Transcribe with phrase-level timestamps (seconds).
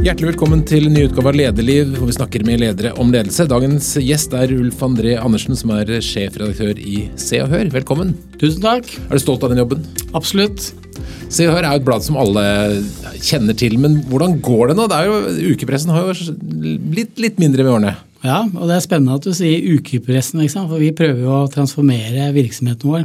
[0.00, 3.44] Hjertelig velkommen til ny utgave av Lederliv, hvor vi snakker med ledere om ledelse.
[3.50, 7.68] Dagens gjest er Ulf André Andersen, som er sjefredaktør i Se og Hør.
[7.74, 8.14] Velkommen.
[8.40, 8.88] Tusen takk.
[8.88, 9.82] Er du stolt av den jobben?
[10.16, 10.70] Absolutt.
[11.28, 12.46] Se og Hør er jo et blad som alle
[13.20, 14.86] kjenner til, men hvordan går det nå?
[14.88, 15.18] Det jo,
[15.52, 16.32] ukepressen har jo
[16.94, 17.92] blitt litt mindre med årene.
[18.24, 22.32] Ja, og det er spennende at du sier ukepressen, for vi prøver jo å transformere
[22.40, 23.04] virksomheten vår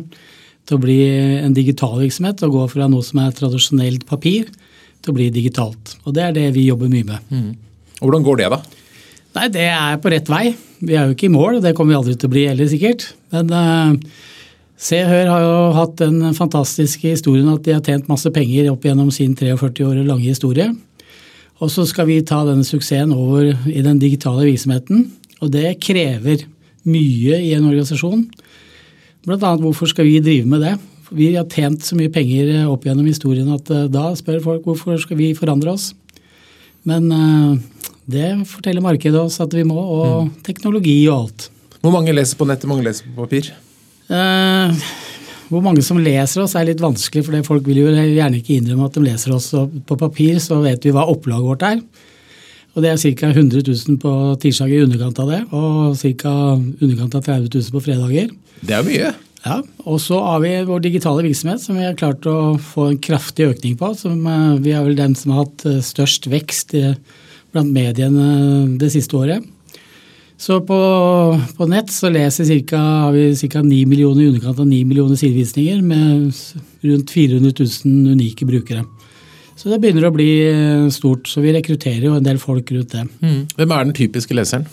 [0.63, 1.01] til å bli
[1.43, 4.47] en digital virksomhet og gå fra noe som er tradisjonelt papir
[5.05, 5.95] til å bli digitalt.
[6.05, 7.29] Og det er det vi jobber mye med.
[7.29, 7.51] Mm.
[7.99, 8.61] Og Hvordan går det, da?
[9.35, 10.45] Nei, Det er på rett vei.
[10.79, 12.69] Vi er jo ikke i mål, og det kommer vi aldri til å bli heller,
[12.71, 13.07] sikkert.
[13.35, 14.23] Men uh,
[14.75, 18.83] Se Hør har jo hatt den fantastiske historien at de har tjent masse penger opp
[18.83, 20.67] gjennom sin 43 år lange historie.
[21.63, 25.07] Og så skal vi ta denne suksessen over i den digitale virksomheten.
[25.39, 26.43] Og det krever
[26.83, 28.25] mye i en organisasjon.
[29.25, 30.75] Blant annet hvorfor skal vi drive med det?
[31.11, 34.97] Vi har tjent så mye penger opp gjennom historien at eh, da spør folk hvorfor
[35.01, 35.91] skal vi forandre oss.
[36.85, 37.57] Men uh,
[38.05, 40.33] det forteller markedet oss at vi må, og mm.
[40.45, 41.47] teknologi og alt.
[41.81, 43.49] Hvor mange leser på nett, hvor mange leser på papir?
[45.49, 48.87] Hvor mange som leser oss er litt vanskelig, for folk vil jo gjerne ikke innrømme
[48.89, 49.51] at de leser oss.
[49.85, 51.81] på papir så vet vi hva opplaget vårt er.
[52.75, 53.29] Og det er ca.
[53.31, 56.33] 100 000 på tirsdag i underkant av det, og ca.
[56.57, 58.33] underkant av 30 000 på fredager.
[58.61, 59.13] Det er mye.
[59.45, 62.97] Ja, Og så har vi vår digitale virksomhet, som vi har klart å få en
[62.97, 63.91] kraftig økning på.
[63.97, 66.73] Som, eh, vi er vel den som har hatt eh, størst vekst
[67.53, 69.45] blant mediene det siste året.
[70.37, 70.77] Så på,
[71.55, 73.61] på nett så leser cirka, har vi ca.
[73.63, 76.33] 9 millioner i underkant av 9 millioner sidevisninger med
[76.83, 78.83] rundt 400 000 unike brukere.
[79.55, 81.29] Så det begynner å bli eh, stort.
[81.31, 83.05] Så vi rekrutterer jo en del folk rundt det.
[83.21, 83.45] Mm.
[83.55, 84.67] Hvem er den typiske leseren?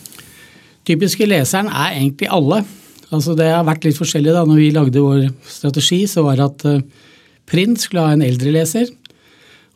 [0.89, 2.65] Typiske leseren er egentlig alle.
[3.13, 4.45] Altså det har vært litt forskjellig da.
[4.49, 7.09] Når vi lagde vår strategi, så var det at eh,
[7.49, 8.89] print skulle ha en eldre leser.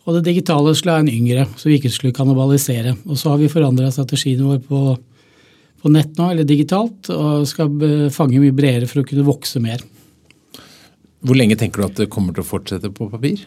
[0.07, 2.95] Og det digitale skulle ha en yngre, så vi ikke skulle kannibalisere.
[3.11, 4.95] Og så har vi forandra strategien vår på,
[5.83, 9.83] på, nett nå, eller digitalt, og skal fange mye bredere for å kunne vokse mer.
[11.27, 13.43] Hvor lenge tenker du at det kommer til å fortsette på papir?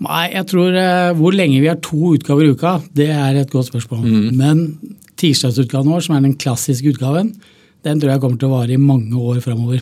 [0.00, 3.52] Nei, jeg tror eh, Hvor lenge vi har to utgaver i uka, det er et
[3.52, 4.04] godt spørsmål.
[4.04, 4.28] Mm.
[4.36, 4.62] Men
[5.20, 7.34] tirsdagsutgaven vår, som er den klassiske utgaven,
[7.86, 9.80] den tror jeg kommer til å vare i mange år framover.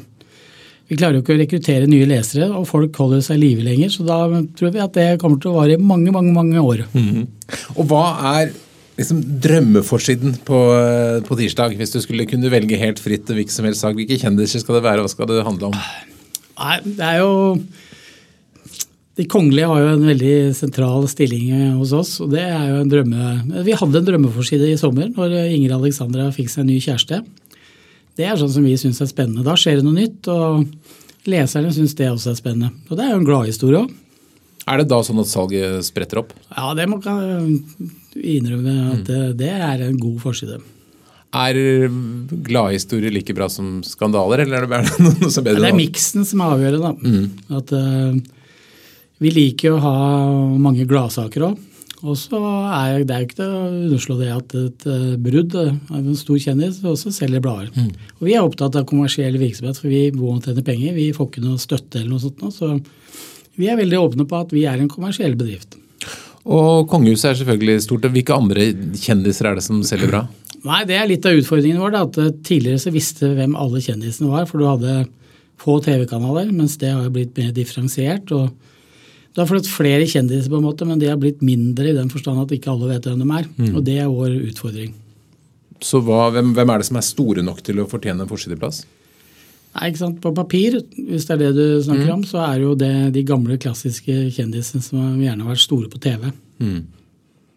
[0.88, 3.90] Vi klarer jo ikke å rekruttere nye lesere, og folk holder seg i live lenger.
[3.92, 4.22] Så da
[4.56, 6.86] tror vi at det kommer til å vare i mange, mange mange år.
[6.94, 7.26] Mm.
[7.76, 8.04] Og hva
[8.38, 8.54] er
[8.98, 10.60] liksom drømmeforsiden på,
[11.28, 13.98] på, tirsdag, hvis du skulle kunne velge helt fritt hvilken som helst sak?
[13.98, 15.76] Hvilke kjendiser skal det være, hva skal det handle om?
[16.58, 17.30] Nei, det er jo
[19.18, 22.12] de kongelige har jo en veldig sentral stilling hos oss.
[22.22, 23.62] og det er jo en drømme...
[23.66, 27.18] Vi hadde en drømmeforside i sommer når Inger Alexandra fikk seg en ny kjæreste.
[28.18, 29.44] Det er sånn som vi syns er spennende.
[29.46, 32.72] Da skjer det noe nytt, og leserne syns det også er spennende.
[32.88, 33.92] Og det er jo en gladhistorie òg.
[34.68, 36.34] Er det da sånn at salget spretter opp?
[36.50, 37.60] Ja, det må jeg
[38.18, 40.58] innrømme at det, det er en god forside.
[41.38, 41.56] Er
[42.48, 45.62] gladhistorier like bra som skandaler, eller er det bare noe som er bedre?
[45.64, 46.92] Det er miksen som er avgjørende.
[47.00, 47.56] Mm.
[47.60, 48.38] At, uh,
[49.22, 49.96] vi liker å ha
[50.60, 51.64] mange gladsaker òg.
[52.06, 55.56] Og så er det er jo ikke til å underslå det at et eh, brudd
[55.58, 57.72] av en stor kjendis også selger blader.
[57.74, 57.90] Mm.
[58.20, 60.94] Og vi er opptatt av kommersiell virksomhet, for vi må tjene penger.
[60.94, 62.44] Vi får ikke noe støtte eller noe sånt.
[62.54, 65.74] Så vi er veldig åpne på at vi er en kommersiell bedrift.
[66.46, 68.06] Og kongehuset er selvfølgelig stort.
[68.14, 70.22] Hvilke andre kjendiser er det som selger bra?
[70.68, 71.96] Nei, Det er litt av utfordringen vår.
[71.96, 75.00] Da, at eh, Tidligere så visste hvem alle kjendisene var, for du hadde
[75.58, 78.30] få TV-kanaler, mens det har blitt mer differensiert.
[78.30, 78.54] og
[79.34, 82.08] du har fått flere kjendiser, på en måte, men de har blitt mindre i den
[82.10, 83.48] forstand at ikke alle vet hvem de er.
[83.58, 83.72] Mm.
[83.74, 84.94] Og det er vår utfordring.
[85.84, 88.82] Så hva, hvem, hvem, er det som er store nok til å fortjene en forsideplass?
[89.76, 90.16] Nei, ikke sant?
[90.24, 92.14] På papir, hvis det er det du snakker mm.
[92.16, 96.00] om, så er jo det de gamle, klassiske kjendisene som gjerne har vært store på
[96.02, 96.32] TV.
[96.58, 96.80] Mm.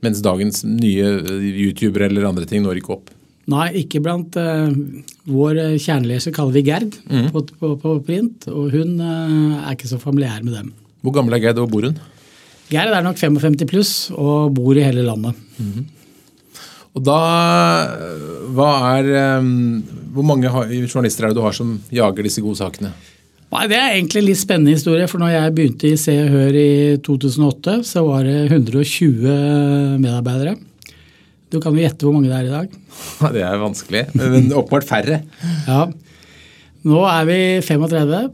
[0.06, 1.08] Mens dagens nye
[1.40, 3.10] youtubere eller andre ting når ikke opp?
[3.50, 4.70] Nei, ikke blant uh,
[5.26, 7.32] Vår kjerneleser kaller vi Gerd mm.
[7.34, 10.70] på, på, på, print, og hun uh, er ikke så familiær med dem.
[11.02, 11.98] Hvor gammel er Geir, og hvor bor hun?
[12.72, 15.36] Geir er nok 55 pluss og bor i hele landet.
[15.58, 15.86] Mm -hmm.
[16.92, 17.18] Og da,
[18.52, 20.50] hva er, um, Hvor mange
[20.92, 22.92] journalister er det du har som jager disse gode sakene?
[23.52, 25.08] Nei, Det er egentlig en litt spennende historie.
[25.08, 30.58] for når jeg begynte i Se og Hør i 2008, så var det 120 medarbeidere.
[31.52, 32.70] Du kan jo gjette hvor mange det er i dag?
[33.36, 35.22] Det er vanskelig, men åpenbart færre.
[35.68, 35.92] ja.
[36.84, 38.32] Nå er vi 35.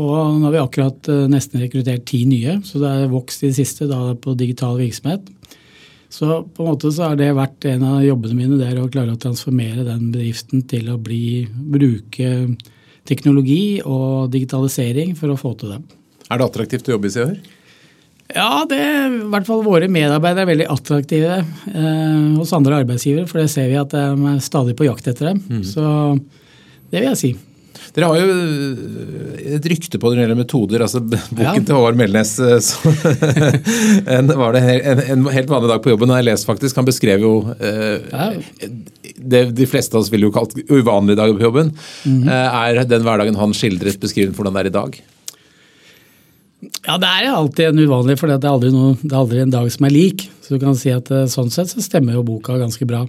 [0.00, 3.50] Og nå har vi akkurat eh, nesten rekruttert ti nye, så det er vokst i
[3.50, 5.28] det siste da på digital virksomhet.
[6.14, 8.90] Så på en måte så har det vært en av jobbene mine, det er å
[8.90, 12.30] klare å transformere den bedriften til å bli, bruke
[13.08, 15.80] teknologi og digitalisering for å få til det.
[16.30, 17.26] Er det attraktivt å jobbe i Se?
[18.34, 23.26] Ja, det, i hvert fall våre medarbeidere er veldig attraktive eh, hos andre arbeidsgivere.
[23.30, 25.42] For det ser vi at de er stadig på jakt etter dem.
[25.50, 25.66] Mm.
[25.68, 25.84] Så
[26.88, 27.32] det vil jeg si.
[27.94, 30.84] Dere har jo eh, et rykte på gjelder metoder.
[30.86, 31.54] altså Boken ja.
[31.60, 32.36] til Håvard Melnes
[34.16, 36.12] en, var det en, en, helt vanlig dag på jobben.
[36.14, 38.30] har jeg lest faktisk, Han beskrev jo eh, ja.
[39.18, 41.74] det de fleste av oss ville jo kalt uvanlige dager på jobben.
[42.04, 42.22] Mm.
[42.22, 42.30] -hmm.
[42.68, 45.02] er den hverdagen han skildret, beskrivet hvordan det er i dag?
[46.84, 49.86] Ja, det er alltid en uvanlig, for det er, det er aldri en dag som
[49.86, 50.28] er lik.
[50.44, 53.04] Så du kan si at eh, sånn sett så stemmer jo boka ganske bra.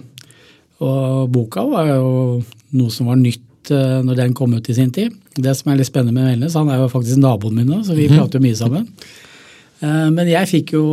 [0.84, 2.08] Og boka var jo
[2.76, 5.14] noe som var nytt Eh, når den kom ut i sin tid.
[5.34, 7.96] Det som er litt spennende med Melnes, han er jo faktisk naboen min nå, så
[7.96, 8.18] vi mm.
[8.18, 8.86] prater jo mye sammen.
[9.80, 10.84] Eh, men jeg fikk jo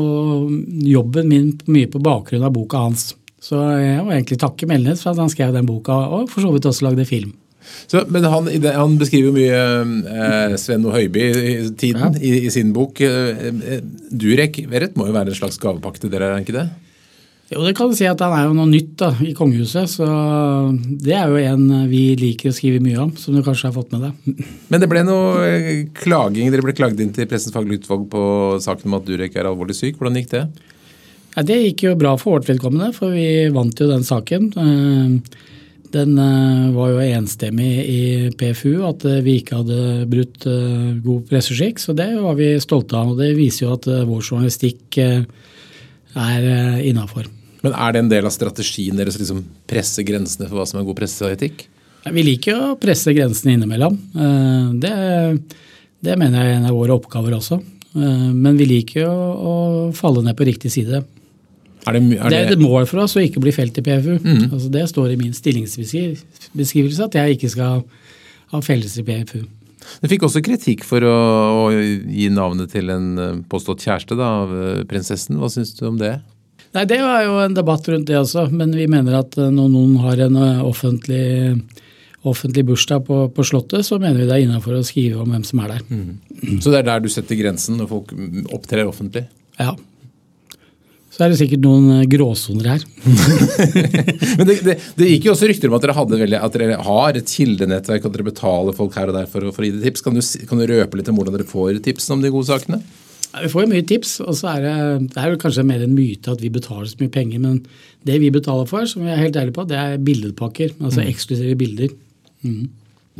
[0.87, 3.13] jobben min mye på bakgrunn av boka hans.
[3.43, 6.51] Så jeg må egentlig takke Melnes for at han skrev den boka, og for så
[6.53, 7.33] vidt også lagde film.
[7.87, 9.59] Så, men han, han, beskriver jo mye
[10.11, 12.09] eh, Sven og Høiby-tiden ja.
[12.19, 12.99] i, i, sin bok.
[12.99, 13.79] Eh,
[14.11, 16.67] Durek Verrett må jo være en slags gavepakke til dere, er han ikke det?
[17.53, 19.91] Jo, det kan du si at han er jo noe nytt da, i kongehuset.
[19.91, 20.07] Så
[21.05, 23.93] det er jo en vi liker å skrive mye om, som du kanskje har fått
[23.93, 24.43] med deg.
[24.71, 28.23] Men det ble noe eh, klaging, dere ble klaget inn til Pressens faglige utvalg på
[28.63, 29.99] saken om at Durek er alvorlig syk.
[29.99, 30.43] Hvordan gikk det?
[31.35, 34.49] Ja, det gikk jo bra for vårt vedkommende, for vi vant jo den saken.
[34.63, 35.43] Eh,
[35.93, 38.01] den eh, var jo enstemmig i
[38.39, 40.49] PFU at vi ikke hadde brutt
[41.05, 43.13] god presseskikk, så det var vi stolte av.
[43.13, 46.51] og Det viser jo at vår journalistikk er
[46.85, 47.29] innafor.
[47.63, 50.81] Men er det en del av strategien deres å liksom presse grensene for hva som
[50.81, 51.63] er god presseetikk?
[52.11, 53.95] Vi liker å presse grensene innimellom.
[53.95, 54.95] Eh, det,
[56.03, 57.61] det, mener jeg er en av våre oppgaver også.
[57.95, 59.55] Eh, men vi liker å, å
[59.95, 60.99] falle ned på riktig side.
[61.83, 63.83] Er det, er det, det, er et mål for oss å ikke bli felt i
[63.85, 64.17] PFU.
[64.19, 64.43] Mm.
[64.49, 67.83] Altså det står i min stillingsbeskrivelse at jeg ikke skal
[68.51, 69.41] ha felles i PFU.
[70.03, 71.15] Du fikk også kritikk for å,
[71.63, 74.53] å gi navnet til en eh, påstått kjæreste da, av
[74.91, 75.39] prinsessen.
[75.39, 76.17] Hva syns du om det?
[76.73, 79.71] Nei, Det var jo en debatt rundt det også, men vi mener at eh, når
[79.75, 81.23] noen har en eh, offentlig,
[82.25, 85.45] offentlig bursdag på, på, Slottet, så mener vi det er innafor å skrive om hvem
[85.45, 85.87] som er der.
[85.89, 86.59] Mm.
[86.63, 88.13] Så det er der du setter grensen når folk
[88.55, 89.27] opptrer offentlig?
[89.59, 89.75] Ja.
[91.13, 92.87] Så er det sikkert noen eh, gråsoner her.
[94.39, 97.19] men det, det, det, gikk jo også rykter om at dere, veldig, at dere har
[97.19, 100.01] et kildenettverk, at dere betaler folk her og der for, for å gi det tips.
[100.01, 102.81] Kan du, kan du røpe litt om hvordan dere får tipsene om de gode sakene?
[103.33, 104.73] Vi får jo mye tips, og så er det,
[105.15, 107.41] det er kanskje mer en myte at vi betaler så mye penger.
[107.41, 107.61] Men
[108.05, 110.75] det vi betaler for, som vi er helt ærlige på, det er billedpakker.
[110.79, 111.07] Altså mm.
[111.09, 111.95] eksklusive bilder.
[112.45, 112.67] Mm.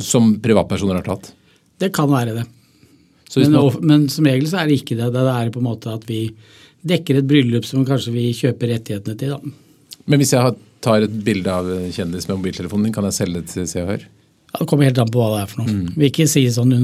[0.02, 1.32] Som privatpersoner har tatt?
[1.82, 2.44] Det kan være det.
[3.34, 3.80] Men, man...
[3.82, 5.10] men, som regel så er det ikke det.
[5.14, 6.28] Det er på en måte at vi
[6.86, 9.34] dekker et bryllup som kanskje vi kjøper rettighetene til.
[9.34, 9.98] Da.
[10.10, 13.50] Men hvis jeg tar et bilde av kjendis med mobiltelefonen din, kan jeg selge det
[13.50, 14.04] til Se og Hør?
[14.54, 15.72] Det kommer helt an på hva det er for noe.
[15.72, 15.94] Mm.
[15.98, 16.74] Vi ikke si sånn,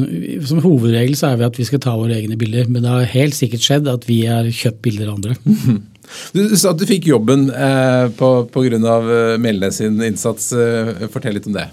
[0.48, 3.12] Som hovedregel så er vi at vi skal ta våre egne bilder, men det har
[3.12, 5.38] helt sikkert skjedd at vi har kjøpt bilder av andre.
[6.34, 8.96] Du sa at du fikk jobben eh, pga.
[8.98, 10.48] Eh, Melnes sin innsats.
[10.52, 11.68] Eh, fortell litt om det.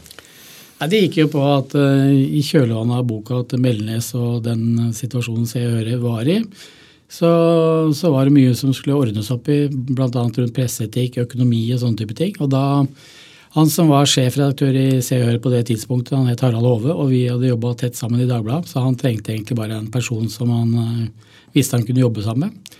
[0.77, 4.91] Nei, det gikk jo på at eh, i kjølvannet av boka til Melnes og den
[4.93, 6.37] situasjonen Se og Høre var i,
[7.09, 7.31] så,
[7.95, 10.09] så, var det mye som skulle ordnes opp i, bl.a.
[10.11, 12.35] rundt presseetikk, økonomi og sånne type ting.
[12.43, 12.65] Og da
[13.57, 16.93] han som var sjefredaktør i Se og Hør på det tidspunktet, han het Harald Hove,
[16.93, 20.27] og vi hadde jobba tett sammen i Dagbladet, så han trengte egentlig bare en person
[20.29, 22.77] som han uh, visste han kunne jobbe sammen med.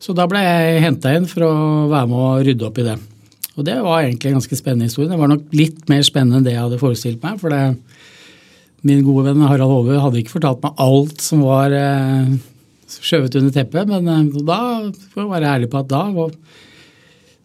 [0.00, 1.52] Så da ble jeg henta inn for å
[1.92, 2.96] være med å rydde opp i det.
[3.56, 5.08] Og det var egentlig en ganske spennende historie.
[5.12, 7.38] Det var nok litt mer spennende enn det jeg hadde forestilt meg.
[7.40, 7.62] For det,
[8.88, 12.36] min gode venn Harald Hove hadde ikke fortalt meg alt som var uh,
[12.96, 14.60] skjøvet under teppet, men uh, da
[15.12, 16.36] får jeg være ærlig på at da var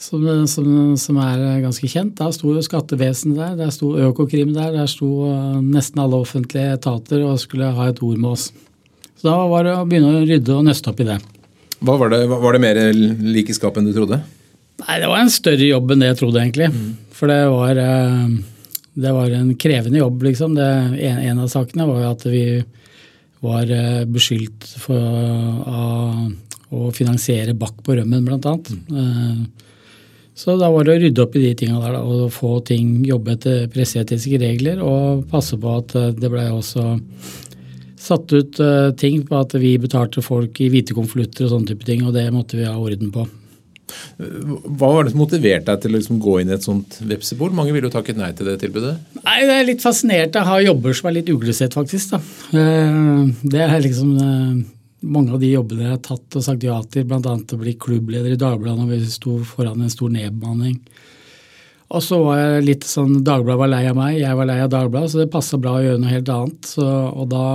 [0.01, 0.67] som, som,
[0.97, 2.15] som, er ganske kjent.
[2.17, 6.75] Da sto jo skattevesenet der, der sto Økokrim der, der sto eh, nesten alle offentlige
[6.79, 8.49] etater og skulle ha et ord med oss.
[9.19, 11.19] Så da var det å begynne å rydde og nøste opp i det.
[11.81, 14.21] Hva Var det, var det mer likeskap enn du trodde?
[14.81, 16.69] Nei, Det var en større jobb enn det jeg trodde, egentlig.
[16.73, 16.91] Mm.
[17.13, 18.27] For det var, eh,
[19.05, 20.57] det var, en krevende jobb, liksom.
[20.57, 20.69] Det,
[21.09, 22.45] en, en, av sakene var jo at vi
[23.45, 24.97] var eh, beskyldt for
[26.71, 28.69] å finansiere bakk på rømmen, blant annet.
[28.89, 29.45] Mm.
[30.41, 33.03] Så da var det å rydde opp i de tinga der da, og få ting,
[33.05, 36.95] jobbe etter presseetiske regler og passe på at eh, det ble også
[38.01, 41.85] satt ut uh, ting på at vi betalte folk i hvite konvolutter og sånne type
[41.85, 43.27] ting, og det måtte vi ha orden på.
[44.17, 47.53] Hva var det som motiverte deg til å liksom gå inn i et sånt vepsebol?
[47.53, 48.95] Mange ville jo takket nei til det tilbudet.
[49.21, 50.39] Nei, Det er litt fascinert.
[50.39, 52.15] å ha jobber som er litt uglesett, faktisk.
[52.15, 52.21] da.
[52.55, 54.61] Uh, det er liksom uh,
[55.01, 57.19] mange av de jobbene jeg har tatt og sagt ja til, bl.a.
[57.21, 60.77] å bli klubbleder i Dagbladet når vi sto foran en stor nedbemanning.
[61.91, 64.71] Og så var jeg litt sånn Dagbladet var lei av meg, jeg var lei av
[64.71, 66.71] Dagbladet, så det passa bra å gjøre noe helt annet.
[66.73, 67.45] Så, og da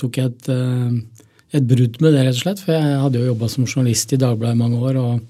[0.00, 1.26] tok jeg et, eh,
[1.58, 2.62] et brudd med det, rett og slett.
[2.64, 5.20] For jeg hadde jo jobba som journalist i Dagbladet i mange år og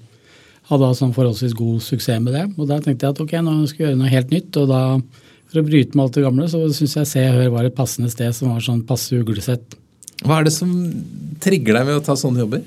[0.69, 2.45] hadde hatt sånn forholdsvis god suksess med det.
[2.57, 4.57] Og da tenkte jeg at ok, nå skal jeg gjøre noe helt nytt.
[4.57, 4.83] og da
[5.49, 7.77] for å bryte med alt det gamle, så syns jeg Se og Hør var et
[7.77, 9.78] passende sted som var sånn passe uglesett.
[10.25, 10.71] Hva er det som
[11.43, 12.63] trigger deg ved å ta sånne jobber?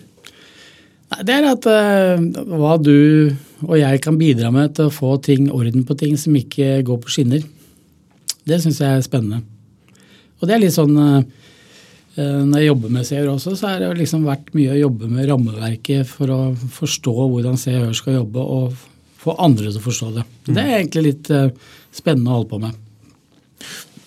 [1.21, 2.23] Det er at uh,
[2.57, 3.33] hva du
[3.63, 6.99] og jeg kan bidra med til å få ting, orden på ting som ikke går
[7.03, 7.45] på skinner.
[8.49, 9.43] Det syns jeg er spennende.
[10.41, 11.21] Og det er litt sånn uh,
[12.17, 15.29] Når jeg jobber med seer også, så har det liksom vært mye å jobbe med
[15.31, 16.41] rammeverket for å
[16.81, 18.75] forstå hvordan Hør skal jobbe, og
[19.23, 20.27] få andre til å forstå det.
[20.49, 21.53] Det er egentlig litt uh,
[21.95, 22.81] spennende å holde på med.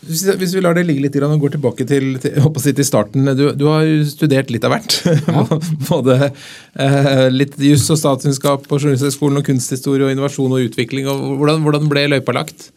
[0.05, 3.25] Hvis vi lar det ligge litt og går tilbake til, til, til starten.
[3.37, 4.99] Du, du, har studert litt av hvert.
[5.25, 5.41] Ja.
[5.87, 11.07] Både eh, litt juss og statskunnskap på Journalisthøgskolen og kunsthistorie og innovasjon og utvikling.
[11.09, 12.69] Og hvordan, hvordan, ble løypa lagt?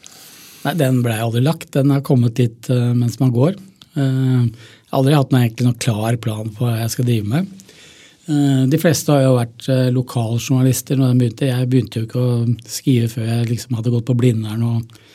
[0.64, 1.70] Nei, Den ble aldri lagt.
[1.76, 3.58] Den har kommet dit uh, mens man går.
[3.98, 7.34] Uh, jeg har aldri hatt noe, egentlig noen klar plan på hva jeg skal drive
[7.34, 7.52] med.
[8.28, 11.52] Uh, de fleste har jo vært lokaljournalister når de begynte.
[11.52, 15.07] Jeg begynte jo ikke å skrive før jeg liksom hadde gått på Blindern og Eh,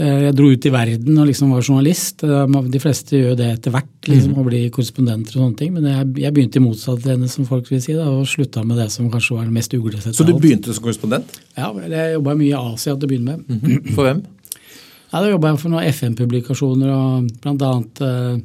[0.00, 2.22] jeg dro ut i verden og liksom var journalist.
[2.24, 4.48] Eh, de fleste gjør det etter hvert, liksom, og mm.
[4.48, 5.72] blir korrespondenter og sånne ting.
[5.76, 8.80] Men jeg, jeg begynte i motsatt ende, som folk vil si, da, og slutta med
[8.80, 10.16] det som kanskje var det mest uglesette.
[10.16, 11.36] Så du begynte som korrespondent?
[11.58, 13.44] Ja, jeg jobba mye i Asia til å begynne med.
[13.48, 13.94] Mm -hmm.
[13.94, 14.22] For hvem?
[15.12, 18.38] Ja, Da jobba jeg for noen FN-publikasjoner, og blant annet eh,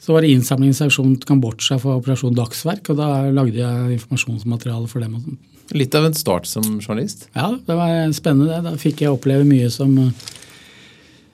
[0.00, 5.00] så var det innsamlingsaksjon til Kambodsja for Operasjon Dagsverk, og da lagde jeg informasjonsmateriale for
[5.00, 5.38] dem.
[5.76, 7.28] Litt av en start som journalist?
[7.36, 8.62] Ja, det var spennende.
[8.64, 10.10] Da fikk jeg oppleve mye som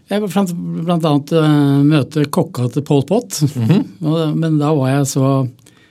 [0.06, 3.40] jeg blant, annet uh, møte kokka til Pol Pot.
[3.56, 4.34] Mm -hmm.
[4.34, 5.48] Men da var jeg så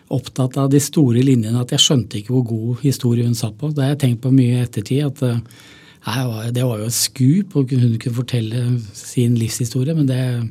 [0.07, 3.73] opptatt av de store linjene at jeg skjønte ikke hvor god historie hun satt på.
[3.73, 5.05] Det har jeg tenkt på mye i ettertid.
[5.05, 9.95] at nei, Det var jo et skup, og hun kunne fortelle sin livshistorie.
[9.95, 10.49] Men det,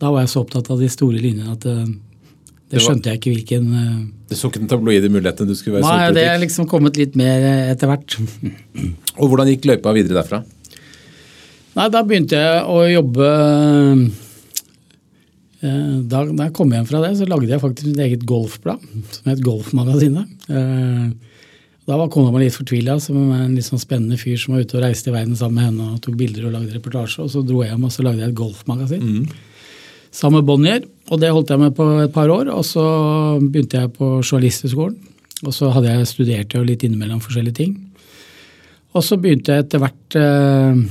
[0.00, 1.86] da var jeg så opptatt av de store linjene at det,
[2.70, 6.12] det skjønte jeg ikke hvilken Du så ikke den tabloide muligheten du skulle være Nei,
[6.12, 8.18] det er liksom kommet litt mer etter hvert.
[9.16, 10.42] og hvordan gikk løypa videre derfra?
[11.78, 13.26] Nei, da begynte jeg å jobbe
[15.62, 18.82] eh, da, da jeg kom hjem fra det, så lagde jeg faktisk mitt eget golfblad
[19.14, 20.48] som het Golfmagasinet.
[20.50, 21.04] Eh,
[21.88, 24.76] da var kona mi litt fortvila, som en litt sånn spennende fyr som var ute
[24.76, 27.22] og reiste i verden sammen med henne og tok bilder og lagde reportasje.
[27.24, 29.06] Og så dro jeg hjem og så lagde jeg et golfmagasin.
[29.06, 29.70] Mm.
[30.18, 30.84] Sammen med Bonnier.
[31.08, 32.50] Og det holdt jeg med på et par år.
[32.52, 32.84] Og så
[33.40, 34.98] begynte jeg på Journalisthøgskolen.
[35.46, 37.76] Og så hadde jeg studert jo litt innimellom forskjellige ting.
[38.92, 40.82] Og så begynte jeg etter hvert eh,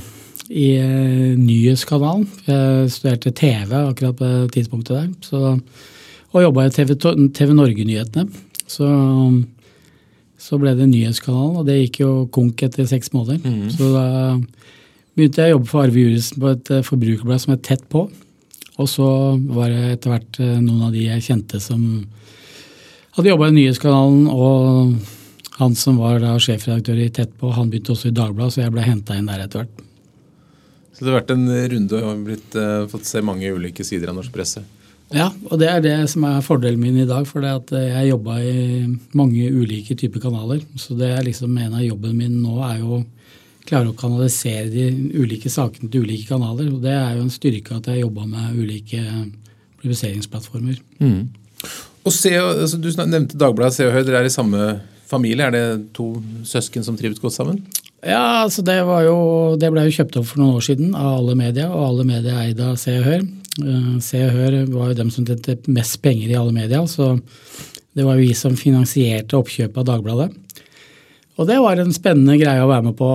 [0.48, 2.26] i eh, nyhetskanalen.
[2.48, 5.08] Jeg studerte TV akkurat på tidspunktet der.
[5.24, 5.58] Så,
[6.32, 6.94] og jobba i TV,
[7.36, 8.28] TV Norge-nyhetene.
[8.68, 8.88] Så,
[10.38, 13.40] så, ble det Nyhetskanalen, og det gikk jo konk etter seks måneder.
[13.44, 13.68] Mm.
[13.72, 14.06] Så da
[15.16, 18.06] begynte jeg å jobbe for Arve Juristen på et eh, forbrukerblad som het Tett på.
[18.78, 19.08] Og så
[19.50, 21.82] var det etter hvert eh, noen av de jeg kjente som
[23.16, 27.96] hadde jobba i Nyhetskanalen, og han som var da sjefredaktør i Tett på, han begynte
[27.96, 29.87] også i Dagbladet, så jeg ble henta inn der etter hvert.
[30.98, 34.18] Så det har vært en runde og blitt, uh, fått se mange ulike sider av
[34.18, 34.64] norsk presse?
[35.14, 37.24] Ja, og det er det som er fordelen min i dag.
[37.28, 38.82] For det at jeg jobba i
[39.16, 40.64] mange ulike typer kanaler.
[40.76, 43.04] Så det er liksom en av jobben min nå er jo å
[43.68, 46.68] klare å kanalisere de ulike sakene til ulike kanaler.
[46.72, 49.00] Og det er jo en styrke at jeg jobba med ulike
[49.80, 50.80] publiseringsplattformer.
[51.00, 51.28] Mm.
[52.04, 54.70] Og se, altså, Du nevnte Dagbladet Se og Hør, dere er i samme
[55.08, 55.48] familie.
[55.48, 57.62] Er det to søsken som trives godt sammen?
[58.06, 58.76] Ja, altså det,
[59.08, 59.16] jo,
[59.58, 62.36] det ble jo kjøpt opp for noen år siden av alle media, og alle media
[62.44, 63.24] eide av Se og Hør.
[63.64, 67.16] Eh, Se og Hør var jo dem som tjente mest penger i alle media, så
[67.98, 70.30] det var jo vi som finansierte oppkjøpet av Dagbladet.
[71.38, 73.10] Og det var en spennende greie å være med på.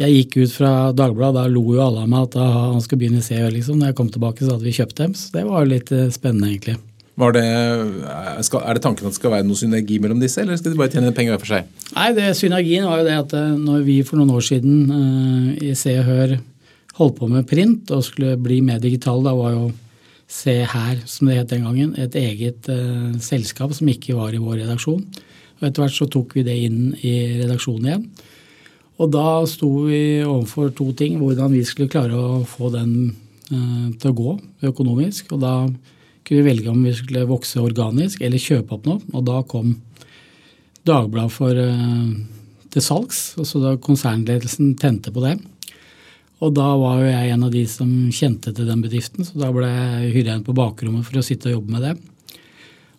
[0.00, 3.24] Jeg gikk ut fra Dagbladet, da lo jo alle av meg at han skulle begynne
[3.24, 3.56] i Se og Hør.
[3.56, 3.80] Liksom.
[3.80, 5.16] Når jeg kom tilbake, så hadde vi kjøpt dem.
[5.16, 6.76] Så det var jo litt eh, spennende, egentlig.
[7.18, 10.78] Det, er det tanken at det skal være noe synergi mellom disse, eller skal de
[10.78, 11.66] bare tjene penger hver for seg?
[11.92, 15.50] Nei, det, Synergien var jo det at eh, når vi for noen år siden uh,
[15.60, 16.34] i Se og Hør
[17.00, 19.70] holdt på med print og skulle bli mer digital, da var jo
[20.30, 24.38] Se her, som det het den gangen, et eget uh, selskap som ikke var i
[24.38, 25.00] vår redaksjon.
[25.58, 28.04] Og Etter hvert så tok vi det inn i redaksjonen igjen.
[29.02, 31.18] Og da sto vi overfor to ting.
[31.18, 32.92] Hvordan vi skulle klare å få den
[33.50, 34.36] uh, til å gå
[34.70, 35.34] økonomisk.
[35.34, 35.54] Og da
[36.30, 39.00] kunne vi velge om vi skulle vokse organisk eller kjøpe opp noe.
[39.10, 39.80] Og da kom
[40.86, 42.12] Dagbladet for uh,
[42.72, 43.34] til salgs.
[43.36, 45.34] og så da Konsernledelsen tente på det.
[46.40, 49.50] Og da var jo jeg en av de som kjente til den bedriften, så da
[49.52, 51.92] ble jeg hyra inn på bakrommet for å sitte og jobbe med det.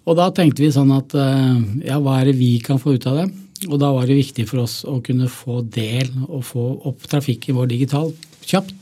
[0.06, 1.58] Og da tenkte vi sånn at uh,
[1.88, 3.32] ja, hva er det vi kan få ut av det?
[3.72, 7.58] Og da var det viktig for oss å kunne få del og få opp trafikken
[7.58, 8.78] vår digitalt kjapt.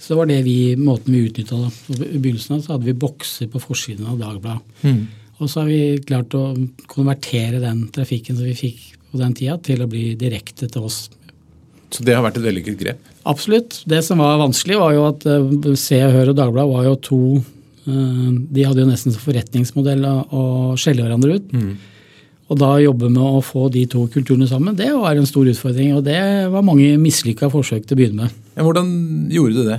[0.00, 1.70] Så det var det vi, måten vi utnytta det.
[2.08, 4.78] I begynnelsen av så hadde vi bokser på forsiden av Dagbladet.
[4.80, 5.02] Mm.
[5.40, 6.44] Og så har vi klart å
[6.88, 8.80] konvertere den trafikken som vi fikk
[9.10, 11.02] på den tida, til å bli direkte til oss.
[11.90, 13.06] Så det har vært et vellykket grep?
[13.28, 13.80] Absolutt.
[13.88, 16.98] Det som var vanskelig, var jo at uh, Se og Hør og Dagbladet var jo
[17.04, 20.44] to uh, De hadde jo nesten som forretningsmodell å
[20.80, 21.50] skjelle hverandre ut.
[21.52, 21.72] Mm.
[22.50, 25.92] Og da jobbe med å få de to kulturene sammen, det var en stor utfordring.
[25.98, 28.38] Og det var mange mislykka forsøk til å begynne med.
[28.60, 28.88] Ja, hvordan
[29.32, 29.78] gjorde du det?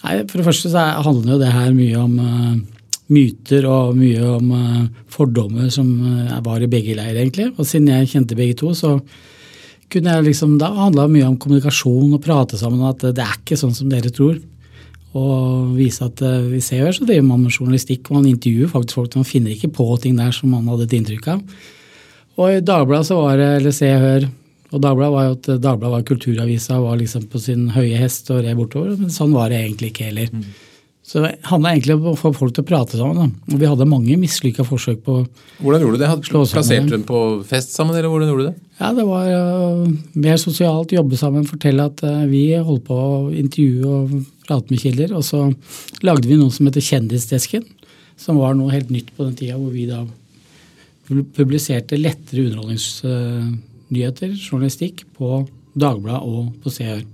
[0.00, 2.54] Nei, For det første så handler jo det her mye om uh,
[3.12, 7.50] myter og mye om uh, fordommer som uh, var i begge leirer, egentlig.
[7.58, 8.94] Og siden jeg kjente begge to, så
[9.92, 13.60] kunne jeg liksom Da handla mye om kommunikasjon og prate sammen, at det er ikke
[13.60, 14.40] sånn som dere tror.
[15.12, 19.02] Og vise at vi ser jo så driver man med journalistikk, og man intervjuer faktisk
[19.02, 19.20] folk.
[19.20, 21.42] Man finner ikke på ting der som man hadde et inntrykk av.
[22.40, 24.30] Og i Dagbladet så var det, eller Se og Hør
[24.70, 28.44] og Dagbladet var jo at Dagbladet var kulturavisa, var liksom på sin høye hest og
[28.44, 28.94] red bortover.
[29.00, 30.30] Men sånn var det egentlig ikke heller.
[30.30, 30.50] Mm.
[31.10, 33.18] Så det handla egentlig om å få folk til å prate sammen.
[33.18, 33.54] Da.
[33.54, 35.16] Og vi hadde mange mislykka forsøk på
[35.58, 36.10] Hvordan gjorde du det?
[36.28, 38.68] Plasserte du dem på fest sammen, eller hvordan gjorde du det?
[38.78, 43.16] Ja, Det var uh, mer sosialt, jobbe sammen, fortelle at uh, vi holdt på å
[43.32, 44.14] intervjue og
[44.46, 45.16] prate med kilder.
[45.18, 45.42] Og så
[46.06, 47.66] lagde vi noe som heter Kjendisdesken,
[48.20, 50.04] som var noe helt nytt på den tida, hvor vi da
[51.34, 52.46] publiserte lettere
[53.90, 57.04] underholdningsnyheter, journalistikk, på Dagbladet og på Seer.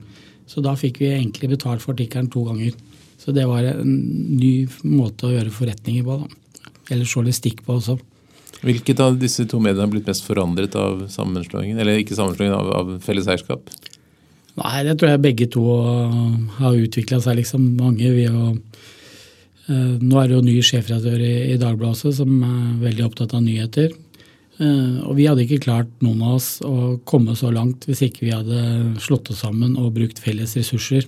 [0.47, 2.73] Så da fikk vi egentlig betalt for artikkelen to ganger.
[3.19, 6.21] Så det var en ny måte å gjøre forretninger på.
[6.21, 6.71] da.
[6.91, 7.99] Eller journalistikk på også.
[8.63, 11.79] Hvilket av disse to mediene har blitt mest forandret av sammenslåingen?
[11.79, 13.69] Eller ikke sammenslåingen, av, av felles eierskap?
[14.57, 15.65] Nei, det tror jeg begge to
[16.57, 18.55] har utvikla seg liksom mange ved å
[19.67, 23.35] Eh, nå er det jo ny sjefredaktør i, i Dagbladet også, som er veldig opptatt
[23.35, 23.91] av nyheter.
[24.57, 28.25] Eh, og vi hadde ikke klart, noen av oss, å komme så langt hvis ikke
[28.25, 31.05] vi hadde slått oss sammen og brukt felles ressurser.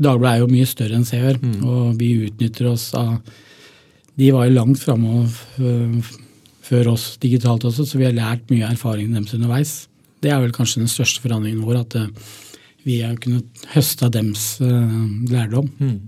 [0.00, 1.60] Dagbladet er jo mye større enn Se mm.
[1.68, 3.18] og vi utnytter oss av
[4.16, 5.26] De var jo langt framme
[6.64, 9.74] før oss digitalt også, så vi har lært mye av erfaringene deres underveis.
[10.20, 12.30] Det er vel kanskje den største forandringen vår, at eh,
[12.84, 15.68] vi har kunnet høste av deres lærdom.
[15.78, 15.98] Mm.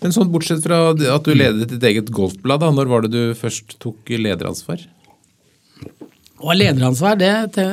[0.00, 3.34] Men sånn bortsett fra at du ledet ditt eget golfblad, da, når var det du
[3.36, 4.86] først tok lederansvar?
[6.44, 7.66] Og lederansvar, det, det,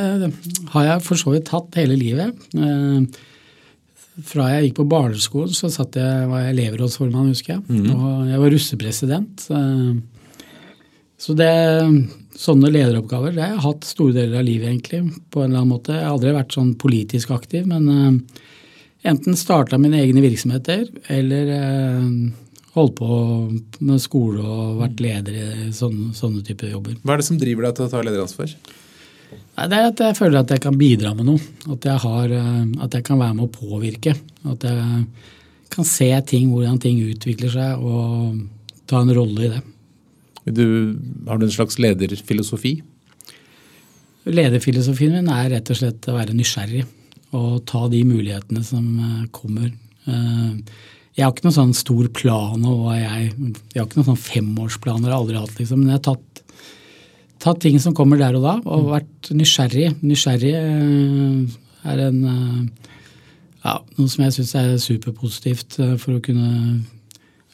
[0.71, 2.37] har jeg for så vidt hatt hele livet.
[2.55, 3.23] Eh,
[4.29, 7.63] fra jeg gikk på barneskolen, så satt jeg, var jeg elevrådsformann, husker jeg.
[7.67, 7.87] Mm.
[7.93, 9.47] Og jeg var russepresident.
[9.57, 10.43] Eh,
[11.23, 11.51] så det,
[12.39, 15.01] sånne lederoppgaver det har jeg hatt store deler av livet, egentlig.
[15.31, 15.97] på en eller annen måte.
[15.97, 18.41] Jeg har aldri vært sånn politisk aktiv, men eh,
[19.11, 22.07] enten starta mine egne virksomheter eller eh,
[22.73, 23.17] holdt på
[23.85, 26.95] med skole og vært leder i sånne, sånne typer jobber.
[27.03, 28.55] Hva er det som driver deg til å ta lederansvar?
[29.33, 31.51] Nei, det er at jeg føler at jeg kan bidra med noe.
[31.73, 34.15] At jeg, har, eh, at jeg kan være med å påvirke.
[34.49, 35.03] At jeg
[35.73, 38.41] kan se ting, hvordan ting utvikler seg, og
[38.89, 39.61] ta en rolle i det.
[40.43, 40.65] Du,
[41.29, 42.75] har du en slags lederfilosofi?
[44.27, 46.83] Lederfilosofien min er rett og slett å være nysgjerrig
[47.33, 49.71] og ta de mulighetene som eh, kommer.
[50.09, 50.81] Eh,
[51.13, 55.09] jeg har ikke noen sånn stor plan og jeg Jeg har ikke noen sånn femårsplaner,
[55.09, 55.83] jeg har aldri hatt, liksom.
[55.83, 56.41] Men jeg har tatt,
[57.43, 59.91] tatt, ting som kommer der og da, og vært nysgjerrig.
[60.01, 61.59] Nysgjerrig eh,
[61.93, 62.19] er en
[63.63, 66.49] ja, noe som jeg syns er superpositivt for å kunne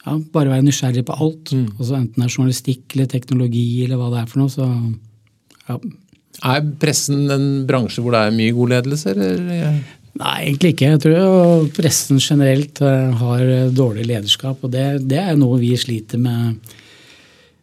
[0.06, 1.52] ja, bare være nysgjerrig på alt.
[1.54, 1.68] Mm.
[1.76, 4.50] Altså enten det er journalistikk eller teknologi eller hva det er for noe.
[4.50, 4.66] så
[5.68, 5.78] ja,
[6.40, 9.12] er pressen en bransje hvor det er mye god ledelse?
[9.12, 9.80] Eller?
[10.20, 10.92] Nei, egentlig ikke.
[10.92, 14.60] Jeg tror pressen generelt eh, har dårlig lederskap.
[14.66, 16.60] Og det, det er noe vi sliter med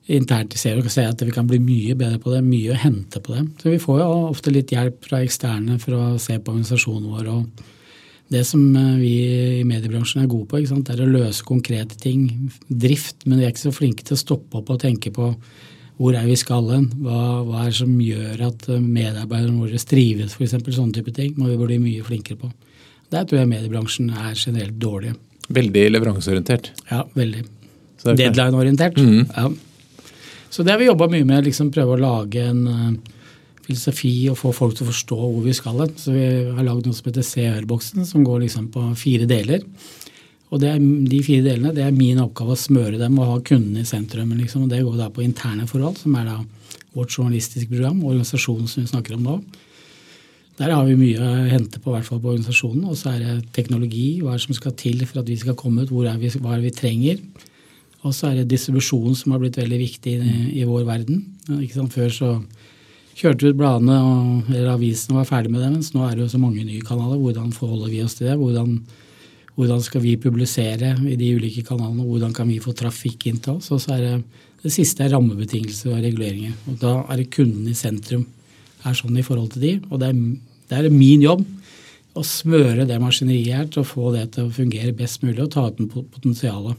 [0.07, 0.81] internt i Zero.
[0.81, 2.43] At vi kan bli mye bedre på det.
[2.45, 3.45] Mye å hente på det.
[3.61, 7.33] Så vi får jo ofte litt hjelp fra eksterne for å se på organisasjonen vår.
[7.35, 7.65] og
[8.27, 9.13] det som eh, vi
[9.61, 12.27] i mediebransjen er gode på, er å løse konkrete ting.
[12.67, 13.23] Drift.
[13.25, 15.31] Men vi er ikke så flinke til å stoppe opp og tenke på
[15.97, 16.87] hvor er vi skal hen?
[17.01, 20.57] Hva, hva, er det som gjør at eh, medarbeiderne våre strives, f.eks.
[20.75, 22.51] Sånne type ting må vi bli mye flinkere på.
[23.13, 25.15] Der tror jeg mediebransjen er generelt dårlig.
[25.53, 26.73] Veldig leveranseorientert?
[26.91, 27.45] Ja, veldig.
[28.03, 28.97] Deadline-orientert.
[28.97, 29.25] Mm -hmm.
[29.35, 29.51] ja.
[30.49, 31.45] Så det har vi jobba mye med.
[31.45, 32.91] liksom Prøve å lage en uh,
[33.65, 35.93] filosofi og få folk til å forstå hvor vi skal hen.
[35.97, 36.25] Så vi
[36.57, 39.59] har lagd noe som heter CR-boksen, som går liksom på fire deler.
[40.47, 43.83] Og er, De fire delene det er min oppgave å smøre dem og ha kundene
[43.83, 44.31] i sentrum.
[44.37, 44.67] Liksom.
[44.71, 46.37] Det går da på interne forhold, som er da
[46.97, 49.39] vårt journalistiske program, organisasjonen som vi snakker om nå.
[50.57, 52.87] Der har vi mye å hente på, hvert fall på organisasjonen.
[52.89, 55.57] Og så er det teknologi, hva er det som skal til for at vi skal
[55.59, 57.19] komme ut, hvor er vi, hva er det vi trenger.
[58.07, 61.21] Og så er det distribusjon som har blitt veldig viktig i, i vår verden.
[61.93, 62.31] Før så
[63.17, 66.15] kjørte vi ut bladene og, eller avisene og var ferdig med det, mens nå er
[66.15, 67.19] det jo så mange nye kanaler.
[67.21, 68.37] Hvordan forholder vi oss til det?
[68.39, 68.79] Hvordan
[69.57, 72.05] hvordan skal vi publisere i de ulike kanalene?
[72.05, 73.71] Hvordan kan vi få trafikk inn til oss?
[73.73, 74.17] Og så er det
[74.57, 76.53] Det siste er rammebetingelser og reguleringer.
[76.67, 78.25] Og da er det kunden i sentrum.
[78.83, 80.17] er sånn i forhold til de, og det er,
[80.69, 81.45] det er min jobb
[82.15, 85.51] å smøre det maskineriet her til å få det til å fungere best mulig og
[85.51, 85.77] ta ut
[86.11, 86.75] potensialet.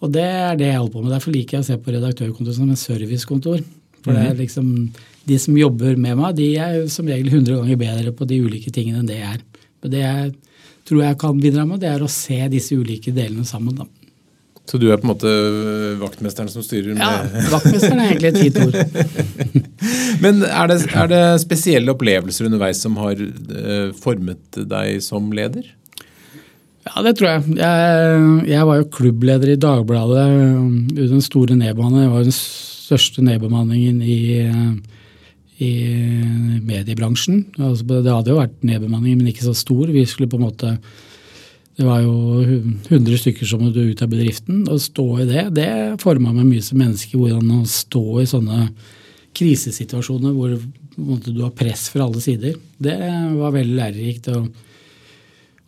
[0.00, 1.12] Og det er det jeg holder på med.
[1.12, 3.62] Derfor liker jeg å se på redaktørkontor som en servicekontor.
[4.04, 4.42] For det er mhm.
[4.42, 4.92] liksom,
[5.28, 8.70] De som jobber med meg, de er som regel 100 ganger bedre på de ulike
[8.72, 9.42] tingene enn det jeg er.
[9.82, 10.30] Men det jeg
[10.88, 13.76] tror jeg kan bidra med, det er å se disse ulike delene sammen.
[13.78, 13.86] da.
[14.68, 15.30] Så du er på en måte
[15.96, 18.76] vaktmesteren som styrer med Ja, vaktmesteren er egentlig et fint ord.
[20.24, 25.70] Men er det, er det, spesielle opplevelser underveis som har uh, formet deg som leder?
[26.84, 27.56] Ja, det tror jeg.
[27.56, 28.28] jeg.
[28.48, 28.66] jeg.
[28.68, 32.08] var jo klubbleder i Dagbladet under den store nedbemanningen.
[32.08, 34.20] Det var den største nedbemanningen i,
[35.64, 35.72] i
[36.62, 37.44] mediebransjen.
[37.58, 39.90] Altså, det hadde jo vært nedbemanning, men ikke så stor.
[39.90, 40.76] Vi skulle på en måte
[41.78, 44.64] det var jo 100 stykker som måtte ut av bedriften.
[44.66, 45.68] Å stå i det, det
[46.02, 47.14] forma meg mye som menneske.
[47.14, 48.64] Hvordan å stå i sånne
[49.38, 50.56] krisesituasjoner hvor
[51.22, 52.56] du har press fra alle sider.
[52.82, 52.96] Det
[53.36, 54.26] var veldig lærerikt.
[54.34, 54.42] Å,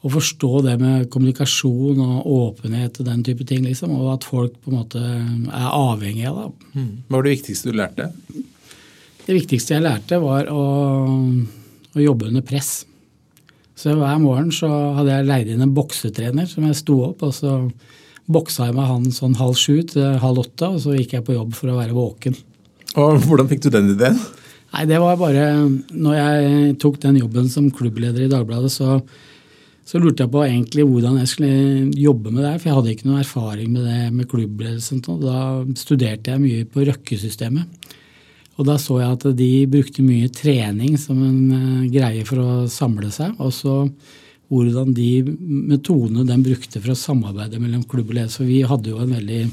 [0.00, 3.62] å forstå det med kommunikasjon og åpenhet og den type ting.
[3.68, 6.72] Liksom, og at folk på en måte er avhengige av det.
[6.74, 6.90] Mm.
[7.06, 8.10] Hva var det viktigste du lærte?
[9.30, 10.62] Det viktigste jeg lærte, var å,
[11.94, 12.80] å jobbe under press.
[13.78, 14.66] Så hver morgen så
[14.96, 17.52] hadde jeg leid inn en boksetrener som jeg sto opp, og så
[18.26, 21.36] boksa jeg med han sånn halv sju til halv åtte, og så gikk jeg på
[21.36, 22.34] jobb for å være våken.
[22.98, 24.18] Og Hvordan fikk du den ideen?
[24.72, 25.44] Nei, det var bare
[25.94, 28.98] Når jeg tok den jobben som klubbleder i Dagbladet, så,
[29.86, 32.56] så lurte jeg på egentlig hvordan jeg skulle jobbe med det.
[32.58, 34.98] For jeg hadde ikke noe erfaring med det med klubbledelse.
[35.22, 35.38] Da
[35.78, 37.94] studerte jeg mye på Røkke-systemet.
[38.60, 42.50] Og da så jeg at de brukte mye trening som en uh, greie for å
[42.68, 43.32] samle seg.
[43.40, 43.76] Og så
[44.50, 45.22] hvordan de
[45.70, 48.44] metodene de brukte for å samarbeide mellom klubb og ledelse.
[48.44, 49.44] Vi hadde jo en veldig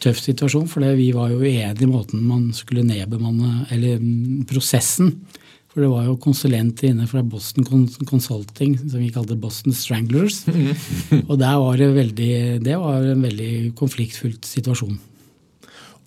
[0.00, 5.12] tøff situasjon, for vi var jo uenige i måten man skulle nedbemanne Eller mm, prosessen.
[5.70, 7.68] For det var jo konsulenter inne fra Boston
[8.08, 10.40] Consulting, som vi kalte Boston Stranglers.
[11.30, 12.32] og der var det, veldig,
[12.64, 14.98] det var en veldig konfliktfylt situasjon.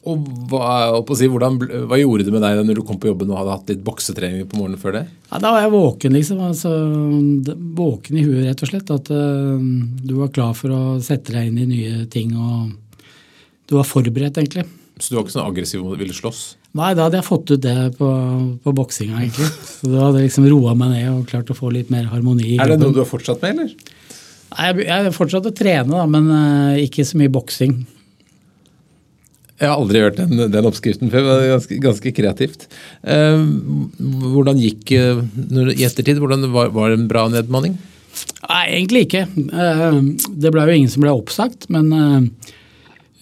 [0.10, 3.38] Og hva, si, hvordan, hva, gjorde det med deg når du kom på jobben og
[3.40, 5.04] hadde hatt litt boksetrening på morgenen før det?
[5.30, 6.42] Ja, Da var jeg våken, liksom.
[6.44, 6.72] Altså,
[7.78, 8.92] våken i huet, rett og slett.
[8.92, 9.64] At uh,
[10.04, 12.36] du var klar for å sette deg inn i nye ting.
[12.36, 13.06] og
[13.70, 14.68] Du var forberedt, egentlig.
[15.00, 16.44] Så du var ikke sånn aggressiv og ville slåss?
[16.78, 18.12] Nei, da hadde jeg fått ut det på,
[18.66, 19.50] på boksinga, egentlig.
[19.72, 22.58] Så da hadde jeg liksom roa meg ned og klart å få litt mer harmoni.
[22.60, 24.00] Er det noe du har fortsatt med, eller?
[24.54, 27.80] Jeg, jeg fortsatt å trene, da, men uh, ikke så mye boksing.
[29.64, 31.24] Jeg har aldri hørt den, den oppskriften før.
[31.24, 32.66] Det var ganske, ganske kreativt.
[33.08, 33.44] Eh,
[34.36, 35.22] hvordan gikk eh,
[35.72, 36.20] i ettertid?
[36.20, 37.78] Hvordan var, var, det en bra nedbemanning?
[38.44, 39.22] Nei, egentlig ikke.
[39.24, 40.02] Eh,
[40.36, 41.70] det ble jo ingen som ble oppsagt.
[41.72, 42.50] Men eh,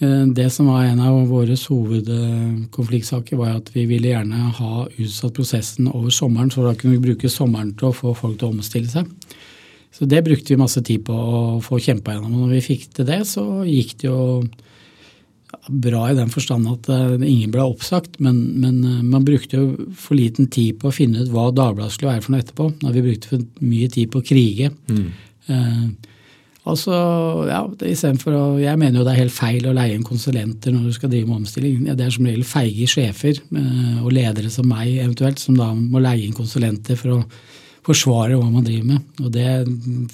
[0.01, 5.37] eh, det som var en av våre hovedkonfliktsaker, var at vi ville gjerne ha utsatt
[5.37, 8.55] prosessen over sommeren, så da kunne vi bruke sommeren til å få folk til å
[8.55, 9.13] omstille seg.
[9.93, 12.33] Så det brukte vi masse tid på å få kjempa gjennom.
[12.33, 14.21] Og når vi fikk til det, så gikk det jo
[15.67, 19.89] bra i den forstand at uh, ingen ble oppsagt, men, men uh, man brukte jo
[19.97, 22.69] for liten tid på å finne ut hva Dagbladet skulle være for noe etterpå.
[22.81, 24.71] Da vi brukte for mye tid på å krige.
[24.89, 25.05] Mm.
[25.51, 25.85] Uh,
[26.71, 26.95] altså,
[27.49, 27.61] ja,
[28.23, 30.97] for å, Jeg mener jo det er helt feil å leie inn konsulenter når du
[30.97, 31.85] skal drive med omstilling.
[31.89, 33.41] Det er som regel feige sjefer
[34.01, 37.23] og ledere som meg eventuelt, som da må leie inn konsulenter for å
[37.85, 39.23] forsvare hva man driver med.
[39.23, 39.47] Og det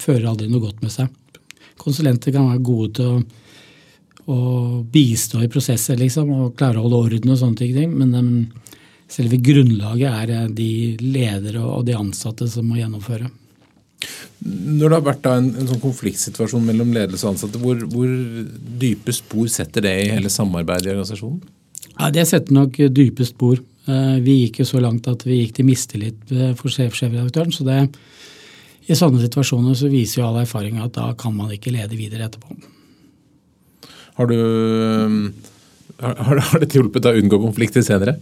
[0.00, 1.12] fører aldri noe godt med seg.
[1.78, 3.20] Konsulenter kan være gode til å
[4.28, 7.94] og bistå i prosesser, liksom, og klare å holde orden og sånne ting.
[7.96, 8.32] Men um,
[9.08, 13.30] selve grunnlaget er eh, de ledere og de ansatte som må gjennomføre.
[14.44, 18.12] Når det har vært en, en, sånn konfliktsituasjon mellom ledelse og ansatte, hvor, hvor,
[18.78, 21.40] dype spor setter det i hele samarbeidet i organisasjonen?
[21.96, 23.58] Ja, Det setter nok dype spor.
[23.88, 27.54] Eh, vi gikk jo så langt at vi gikk til mistillit eh, for sjefredaktøren.
[27.54, 27.80] Så det,
[28.86, 32.28] i sånne situasjoner så viser jo all erfaring at da kan man ikke lede videre
[32.28, 32.60] etterpå.
[34.18, 34.38] Har, du,
[35.06, 35.18] um,
[36.02, 38.18] har, har dette hjulpet deg å unngå konflikter senere?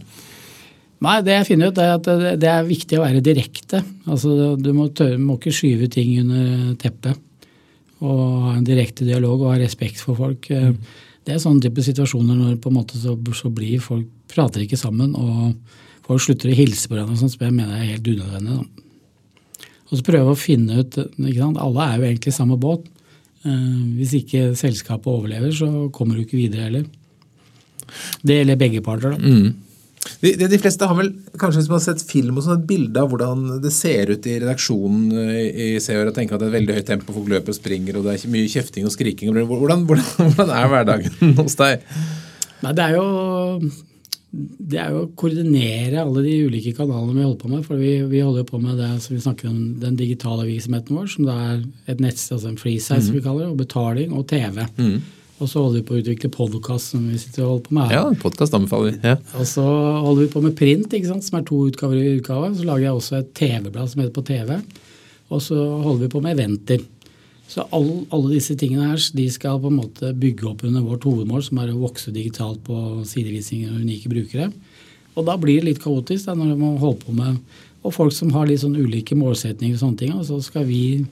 [1.05, 2.07] Nei, det jeg finner ut er at
[2.41, 3.83] det er viktig å være direkte.
[4.09, 7.21] Altså, du må, tørre, må ikke skyve ting under teppet.
[8.05, 10.49] Og ha en direkte dialog og ha respekt for folk.
[10.53, 10.77] Mm.
[11.27, 14.79] Det er sånne type situasjoner når på en måte så, så, blir folk prater ikke
[14.79, 15.55] sammen, og
[16.07, 18.57] folk slutter å hilse på hverandre, som jeg mener er helt unødvendig.
[18.61, 19.67] Da.
[19.87, 21.61] Og så prøve å finne ut ikke sant?
[21.63, 22.87] Alle er jo egentlig i samme båt.
[23.47, 26.89] Eh, hvis ikke selskapet overlever, så kommer du ikke videre heller.
[28.27, 29.15] Det gjelder begge parter.
[29.15, 29.19] da.
[29.23, 29.63] Mm.
[30.23, 33.01] De, de, fleste har vel kanskje hvis man har sett film og sånn, et bilde
[33.03, 36.11] av hvordan det ser ut i redaksjonen eh, i Seor.
[36.11, 38.33] og tenker at det er veldig høyt tempo, folk løper og springer og det er
[38.33, 39.33] mye kjefting og skriking.
[39.35, 40.07] Hvordan, hvordan,
[40.37, 41.85] hvordan er hverdagen hos deg?
[42.65, 43.07] Nei, det er jo
[44.37, 47.65] det er jo å koordinere alle de ulike kanalene vi holder på med.
[47.67, 51.11] For vi, vi holder på med det som vi snakker om den digitale virksomheten vår,
[51.13, 51.61] som det er
[51.93, 53.15] et nettsted, altså en freesize mm.
[53.17, 54.65] vi kaller det, og betaling og TV.
[54.77, 54.99] Mm.
[55.37, 57.91] Og så holder vi på å utvikle podkast som vi sitter og holder på med
[57.91, 57.97] her.
[57.99, 59.01] Ja, podkast anbefaler vi.
[59.05, 59.17] Ja.
[59.37, 62.53] Og så holder vi på med print, ikke sant, som er to utgaver i utgave.
[62.57, 64.55] Så lager jeg også et TV-blad som heter På TV.
[65.27, 66.85] Og så holder vi på med eventer.
[67.47, 71.07] Så all, alle disse tingene her de skal på en måte bygge opp under vårt
[71.07, 74.51] hovedmål, som er å vokse digitalt på sidevisninger og unike brukere.
[75.17, 77.39] Og da blir det litt kaotisk da, når man må holde på med
[77.87, 80.15] og folk som har litt sånn ulike målsetninger og sånne ting.
[80.17, 81.05] Og så skal vi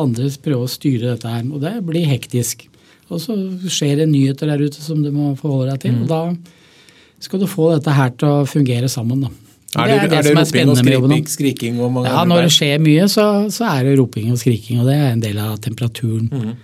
[0.00, 1.44] andre prøve å styre dette her.
[1.46, 2.66] Og det blir hektisk.
[3.06, 3.36] Og så
[3.70, 5.94] skjer det nyheter der ute som du må forholde deg til.
[5.94, 6.02] Mm.
[6.02, 9.28] Og da skal du få dette her til å fungere sammen.
[9.28, 9.45] da.
[9.76, 11.26] Er det, det er det, er det som er spennende med jobben.
[11.28, 14.88] Skriking og ja, Når det skjer mye, så, så, er det roping og skriking, og
[14.88, 16.30] det er en del av temperaturen.
[16.32, 16.54] Mm.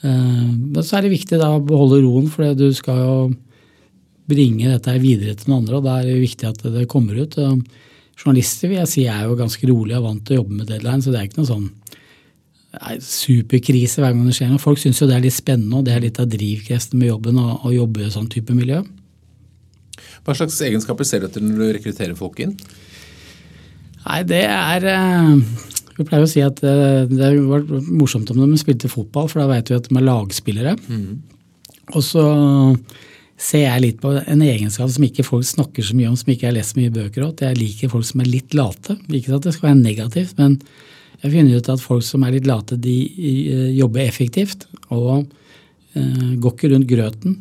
[0.00, 3.14] Uh, men så er det viktig da å beholde roen, for du skal jo
[4.30, 7.36] bringe dette videre til noen andre, og da er det viktig at det kommer ut.
[8.20, 11.02] Journalister vil jeg si er jo ganske rolig og vant til å jobbe med deadline,
[11.02, 11.68] så det er ikke noe sånn
[13.02, 14.62] superkrise hver gang det skjer noe.
[14.62, 17.40] Folk syns jo det er litt spennende, og det er litt av drivkreften med jobben
[17.42, 18.82] å, å jobbe i sånn type miljø.
[20.26, 22.54] Hva slags egenskaper ser du etter når du rekrutterer folk inn?
[24.04, 25.34] Nei, det er eh,
[25.98, 29.50] Vi pleier å si at det, det var morsomt om de spilte fotball, for da
[29.50, 30.76] vet vi at de er lagspillere.
[30.88, 31.20] Mm.
[31.90, 32.24] Og så
[33.40, 36.46] ser jeg litt på en egenskap som ikke folk snakker så mye om, som ikke
[36.46, 37.34] jeg har lest mye bøker om.
[37.40, 38.96] Jeg liker folk som er litt late.
[39.08, 40.58] Ikke at det skal være negativt, men
[41.20, 45.28] jeg finner ut at folk som er litt late, de eh, jobber effektivt og
[45.90, 47.32] går ikke rundt grøten.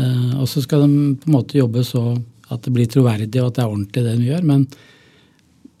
[0.00, 2.04] Eh, og så skal de på en måte jobbe så
[2.50, 4.46] at det blir troverdig og at det er ordentlig det de gjør.
[4.48, 4.64] Men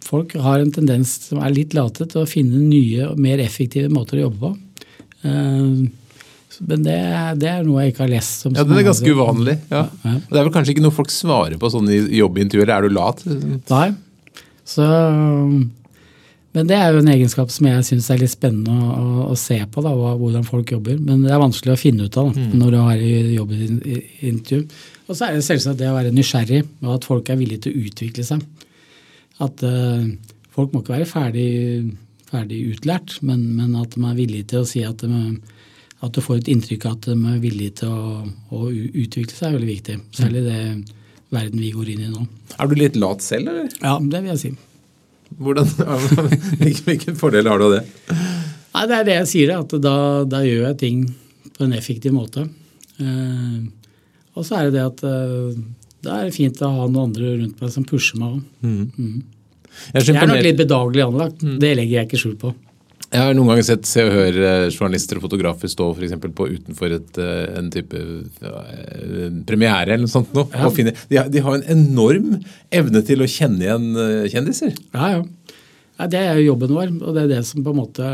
[0.06, 3.90] folk har en tendens som er litt late til å finne nye og mer effektive
[3.92, 4.52] måter å jobbe på.
[5.26, 5.80] Eh,
[6.60, 6.98] men det,
[7.40, 8.44] det er noe jeg ikke har lest.
[8.50, 9.56] ja, Det er ganske uvanlig.
[9.72, 9.86] Ja.
[10.04, 10.14] Ja.
[10.28, 12.72] Det er vel kanskje ikke noe folk svarer på sånn i jobbintervjuer.
[12.74, 13.22] Er du lat?
[13.70, 13.86] Nei.
[14.68, 14.84] Så
[16.56, 19.36] men det er jo en egenskap som jeg syns er litt spennende å, å, å
[19.38, 20.96] se på, da, hvordan folk jobber.
[20.98, 22.56] Men det er vanskelig å finne ut av da, mm.
[22.58, 23.04] når du har
[23.36, 24.58] jobbintervju.
[25.06, 27.76] Og så er det selvsagt det å være nysgjerrig, og at folk er villige til
[27.76, 28.42] å utvikle seg.
[29.46, 30.08] At uh,
[30.54, 31.50] folk må ikke være ferdig,
[32.30, 35.60] ferdig utlært, men, men, at de er villige til å si at, de,
[36.02, 38.24] at du får et inntrykk av at de er villige til å,
[38.58, 39.96] å utvikle seg, er veldig viktig.
[40.18, 40.64] Særlig det
[41.30, 42.26] verden vi går inn i nå.
[42.58, 43.70] Er du litt lat selv, eller?
[43.78, 44.52] Ja, det vil jeg si.
[45.38, 45.68] Hvordan,
[46.86, 47.82] hvilken fordel har du av det?
[48.70, 49.96] Nei, Det er det jeg sier, at da,
[50.28, 51.04] da gjør jeg ting
[51.56, 52.46] på en effektiv måte.
[53.00, 53.60] Eh,
[54.36, 55.60] og så er det det at eh,
[56.04, 58.42] da er det fint å ha noen andre rundt meg som pusher meg òg.
[58.64, 58.82] Mm.
[58.96, 59.20] Mm.
[59.94, 61.42] Jeg er nok litt bedagelig anlagt.
[61.44, 61.58] Mm.
[61.62, 62.52] Det legger jeg ikke skjul på.
[63.10, 67.18] Jeg har noen ganger sett Se og Hør-journalister og fotografer stå for på utenfor et,
[67.18, 70.30] eh, en type uh, premiere eller noe sånt.
[70.36, 70.70] Nå, ja.
[70.74, 72.36] finne, de, har, de, har en enorm
[72.70, 73.90] evne til å kjenne igjen
[74.30, 74.78] kjendiser.
[74.94, 75.24] Ja, ja,
[75.98, 76.06] ja.
[76.10, 78.06] Det er jo jobben vår, og det er det som på en måte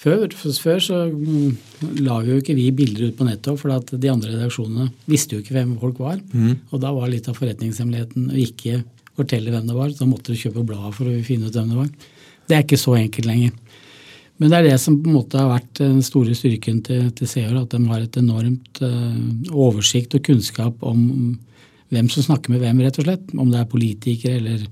[0.00, 4.12] før, før så mm, la jo ikke vi bilder ut på nettet, for at de
[4.12, 6.20] andre redaksjonene visste jo ikke hvem folk var.
[6.30, 6.54] Mm.
[6.70, 8.84] Og da var litt av forretningshemmeligheten å ikke
[9.16, 9.92] fortelle hvem det var.
[9.98, 12.12] Da måtte du kjøpe bladet for å finne ut hvem det var.
[12.46, 13.54] Det er ikke så enkelt lenger.
[14.36, 17.30] Men det er det som på en måte har vært den store styrken til, til
[17.30, 19.14] Seor, at de har et enormt uh,
[19.54, 21.00] oversikt og kunnskap om
[21.94, 23.32] hvem som snakker med hvem, rett og slett.
[23.32, 24.66] Om det er politikere eller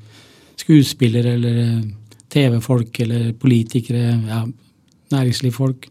[0.61, 1.63] skuespillere eller
[2.35, 4.43] TV-folk eller politikere, ja,
[5.15, 5.89] næringslivsfolk.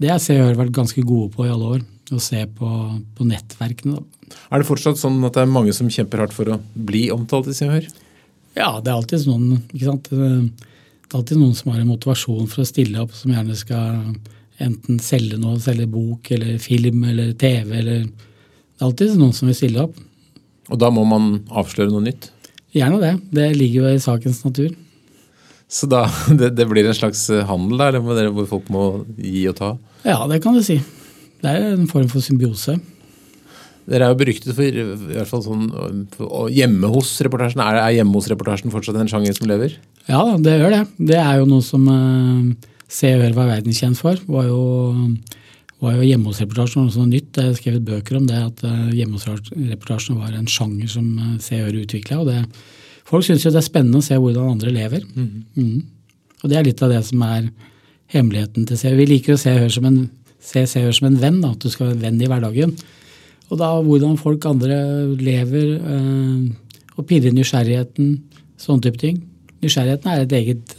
[0.00, 2.70] Det har Seor vært ganske gode på i alle år, å se på,
[3.16, 4.00] på nettverkene.
[4.00, 4.38] Da.
[4.50, 7.50] Er det fortsatt sånn at det er mange som kjemper hardt for å bli omtalt
[7.52, 7.86] i Seor?
[8.58, 9.52] Ja, det er alltid sånn.
[9.70, 10.10] ikke sant?
[11.10, 14.12] Det er alltid noen som har en motivasjon for å stille opp, som gjerne skal
[14.62, 17.72] enten selge noe, selge bok eller film eller TV.
[17.80, 19.96] eller Det er alltid noen som vil stille opp.
[20.70, 22.28] Og da må man avsløre noe nytt?
[22.78, 23.10] Gjerne det.
[23.34, 24.70] Det ligger jo i sakens natur.
[25.66, 26.04] Så da,
[26.38, 28.86] det, det blir en slags handel der, hvor folk må
[29.18, 29.74] gi og ta?
[30.06, 30.78] Ja, det kan du si.
[31.42, 32.78] Det er en form for symbiose.
[33.90, 34.84] Dere er jo beryktet for i
[35.16, 35.64] hvert fall sånn,
[36.54, 37.62] hjemme hos-reportasjen.
[37.64, 39.74] Er, er hjemme hos-reportasjen fortsatt en sjanger som lever?
[40.06, 40.82] Ja, det gjør det.
[41.10, 44.18] Det er jo noe som eh, Se og Hør var verdenskjent for.
[44.30, 44.60] var jo,
[45.82, 47.34] var jo hjemme hos-reportasjen noe sånt nytt.
[47.34, 51.34] Jeg har skrevet bøker om det, at uh, hjemme hos-reportasjen var en sjanger som uh,
[51.42, 52.44] Se og Hør utvikla.
[53.10, 55.02] Folk syns jo det er spennende å se hvordan andre lever.
[55.16, 55.44] Mm.
[55.58, 56.30] Mm.
[56.44, 57.50] Og det er litt av det som er
[58.14, 58.94] hemmeligheten til Se.
[58.94, 60.00] Vi liker å se Hør som en,
[60.38, 62.74] se, se Hør som en venn, da, at du skal være en venn i hverdagen.
[63.50, 64.78] Og da hvordan folk andre
[65.18, 68.12] lever, eh, og pirrer nysgjerrigheten,
[68.60, 69.22] sånne type ting.
[69.64, 70.74] Nysgjerrigheten er et eget,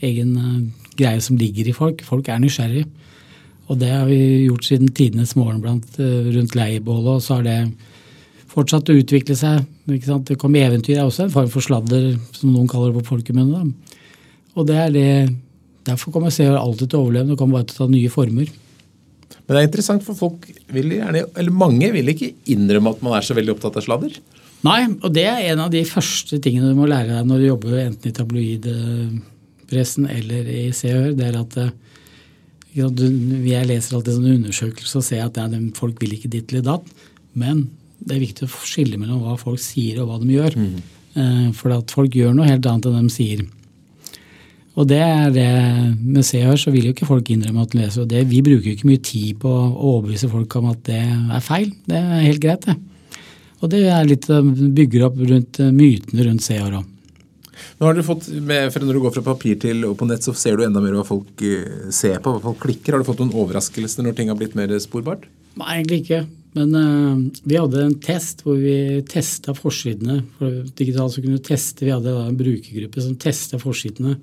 [0.00, 2.02] egen eh, greie som ligger i folk.
[2.06, 2.88] Folk er nysgjerrige.
[3.68, 7.42] Og det har vi gjort siden tidenes morgen blant, eh, rundt leirbålet, og så har
[7.42, 7.72] det
[8.48, 9.66] fortsatt å utvikle seg.
[9.86, 13.74] Det kom eventyr, er også en form for sladder, som noen kaller det på folkemunne.
[14.56, 15.36] Og det er det,
[15.88, 17.30] Derfor kommer Se alltid til å overleve.
[17.30, 18.48] Det kommer bare til å ta nye former.
[19.48, 20.44] Men det er interessant, for folk
[20.76, 24.12] vil gjerne, eller mange vil ikke innrømme at man er så veldig opptatt av sladder.
[24.66, 27.46] Nei, og det er en av de første tingene du må lære deg når du
[27.46, 31.14] jobber enten i tabloidpressen eller i Se og Hør.
[31.16, 31.54] Det er at
[32.78, 35.46] jeg leser alltid sånne undersøkelser og ser at ja,
[35.78, 36.86] folk vil ikke ditt eller datt.
[37.38, 37.64] Men
[38.04, 40.58] det er viktig å skille mellom hva folk sier og hva de gjør.
[40.58, 41.54] Mm.
[41.56, 43.46] For at folk gjør noe helt annet enn de sier.
[44.78, 45.48] Og det er det
[45.98, 48.04] med Se og Hør, så vil jo ikke folk innrømme at de leser.
[48.04, 51.00] Og det, vi bruker jo ikke mye tid på å overbevise folk om at det
[51.02, 51.72] er feil.
[51.88, 52.76] Det er helt greit, det.
[53.58, 56.94] Og det er litt bygger opp rundt mytene rundt Se og Hør òg.
[57.78, 60.22] Nå har dere fått, med, for Når du går fra papir til og på nett,
[60.22, 62.94] så ser du enda mer hva folk eh, ser på, hva folk klikker.
[62.94, 65.26] Har du fått noen overraskelser når ting har blitt mer sporbart?
[65.58, 66.22] Nei, egentlig ikke.
[66.54, 70.20] Men uh, vi hadde en test hvor vi testa forsidene.
[70.38, 74.16] For digitalt så kunne vi teste, vi hadde en brukergruppe som testa forsidene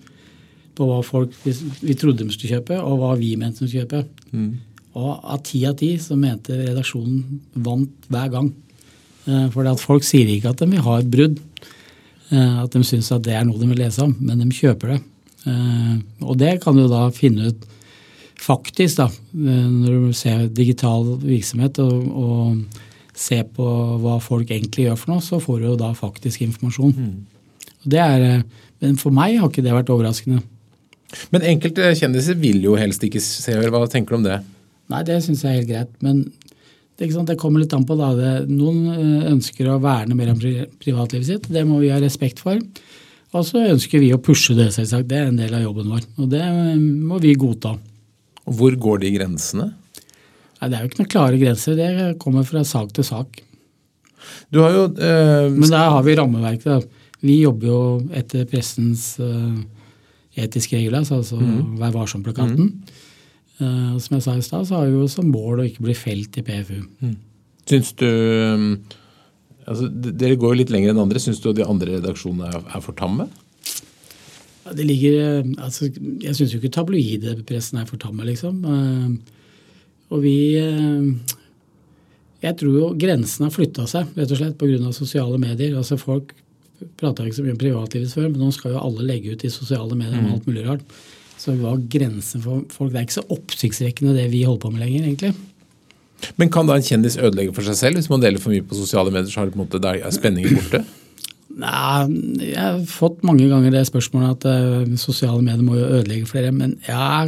[0.75, 4.31] på hva folk vi trodde de skulle kjøpe, og hva vi mente de skulle kjøpe.
[4.31, 4.51] Mm.
[4.95, 8.51] Og av ti av ti så mente redaksjonen vant hver gang.
[9.25, 11.39] Uh, for folk sier ikke at de vil ha et brudd,
[12.31, 14.95] uh, at de syns at det er noe de vil lese om, men de kjøper
[14.95, 15.03] det.
[16.25, 17.65] Og det kan du da finne ut
[18.41, 19.05] faktisk, da,
[19.37, 22.81] når du ser digital virksomhet og, og
[23.15, 23.65] ser på
[24.01, 26.95] hva folk egentlig gjør for noe, så får du jo da faktisk informasjon.
[26.97, 27.61] Mm.
[27.85, 28.41] Det er,
[28.81, 30.41] men for meg har ikke det vært overraskende.
[31.33, 33.55] Men enkelte kjendiser vil jo helst ikke se.
[33.71, 34.39] Hva tenker du om det?
[34.91, 35.93] Nei, det syns jeg er helt greit.
[36.05, 36.25] Men
[36.99, 37.97] det, det, kommer litt an på.
[37.99, 38.11] da.
[38.17, 41.49] Det, noen eh, ønsker å verne mer om privatlivet sitt.
[41.51, 42.59] Det må vi ha respekt for.
[43.35, 45.09] Og så ønsker vi å pushe det, selvsagt.
[45.09, 46.05] Det er en del av jobben vår.
[46.23, 46.43] Og det
[46.79, 47.75] må vi godta.
[48.45, 49.71] Hvor går de grensene?
[50.61, 51.79] Nei, Det er jo ikke noen klare grenser.
[51.79, 53.41] Det kommer fra sak til sak.
[54.53, 54.85] Du har jo...
[54.93, 56.87] Øh, Men der har vi rammeverket.
[57.25, 57.81] Vi jobber jo
[58.13, 59.57] etter pressens øh,
[60.35, 61.77] etiske regler, altså mm.
[61.79, 62.71] Vær varsom-plakaten.
[62.71, 63.03] Mm.
[63.55, 65.95] Uh, som jeg sa i stad, så har vi jo som mål å ikke bli
[65.95, 66.81] felt i PFU.
[66.99, 67.15] Mm.
[67.65, 68.09] Syns du
[69.65, 71.21] altså, Dere går jo litt lenger enn andre.
[71.23, 73.29] Syns du de andre redaksjonene er, er for tamme?
[74.65, 78.63] Det ligger, altså, jeg syns jo ikke tabloidpressen er for tamme, liksom.
[78.65, 79.35] Uh,
[80.13, 81.35] og vi uh,
[82.43, 84.91] Jeg tror jo grensen har flytta seg, rett og slett pga.
[84.93, 85.77] sosiale medier.
[85.77, 86.33] Altså Folk
[86.99, 89.53] prata ikke så mye om privatlivet før, men nå skal jo alle legge ut i
[89.53, 90.33] sosiale medier om mm.
[90.35, 90.95] alt mulig rart.
[91.39, 92.93] Så hva er grensen for folk?
[92.93, 95.33] Det er ikke så oppsiktsvekkende det vi holder på med lenger, egentlig.
[96.39, 98.77] Men kan da en kjendis ødelegge for seg selv hvis man deler for mye på
[98.77, 99.29] sosiale medier?
[99.31, 100.85] så har det på en måte, der er spenningen borte?
[101.55, 106.27] Nei, jeg har fått mange ganger det spørsmålet at uh, sosiale medier må jo ødelegge
[106.27, 106.51] flere.
[106.51, 107.27] Men ja,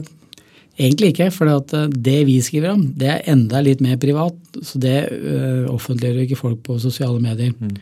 [0.75, 1.29] egentlig ikke.
[1.35, 4.35] For uh, det vi skriver om, det er enda litt mer privat.
[4.59, 7.55] Så det uh, offentliggjør ikke folk på sosiale medier.
[7.55, 7.77] Mm.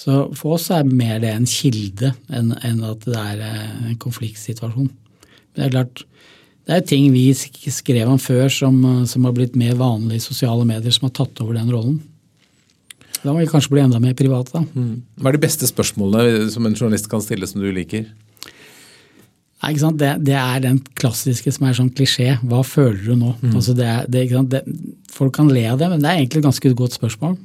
[0.00, 2.54] Så for oss er mer det en kilde enn,
[2.88, 4.88] at det er en konfliktsituasjon.
[4.88, 6.04] Men det er klart,
[6.68, 8.78] det er ting vi skrev om før som,
[9.10, 11.98] som har blitt mer vanlig i sosiale medier, som har tatt over den rollen.
[13.20, 14.54] Da må vi kanskje bli enda mer private.
[14.54, 14.64] da.
[14.72, 15.02] Mm.
[15.20, 18.06] Hva er de beste spørsmålene som en journalist kan stille som du liker?
[19.60, 20.00] Nei, ikke sant?
[20.00, 22.38] Det, det, er den klassiske som er sånn klisjé.
[22.48, 23.34] Hva føler du nå?
[23.42, 23.52] Mm.
[23.52, 24.62] Altså det, det,
[25.12, 27.36] folk kan le av det, men det er egentlig et ganske godt spørsmål.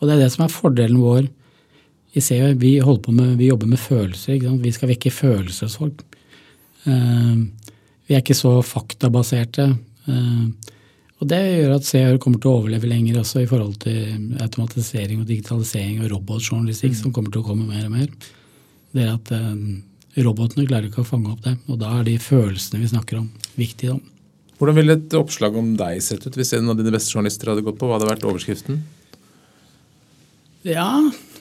[0.00, 1.30] Og det er det som er fordelen vår
[2.14, 4.38] i ser, Vi, med, vi jobber med følelser.
[4.62, 6.04] Vi skal vekke følelser hos folk.
[6.86, 7.42] Uh,
[8.06, 9.66] vi er ikke så faktabaserte.
[10.06, 10.52] Uh,
[11.18, 15.22] og Det gjør at CR kommer til å overleve lenger også i forhold til automatisering
[15.22, 17.00] og digitalisering og robotjournalistikk, mm.
[17.00, 18.08] som kommer til å komme mer og mer.
[18.94, 19.58] Det er at uh,
[20.14, 23.30] Robotene klarer ikke å fange opp det, og da er de følelsene vi snakker om,
[23.58, 23.96] viktige.
[23.96, 24.52] da.
[24.60, 27.64] Hvordan ville et oppslag om deg sett ut hvis en av dine beste journalister hadde
[27.66, 27.88] gått på?
[27.88, 28.78] Hva hadde vært overskriften?
[30.64, 30.86] Ja,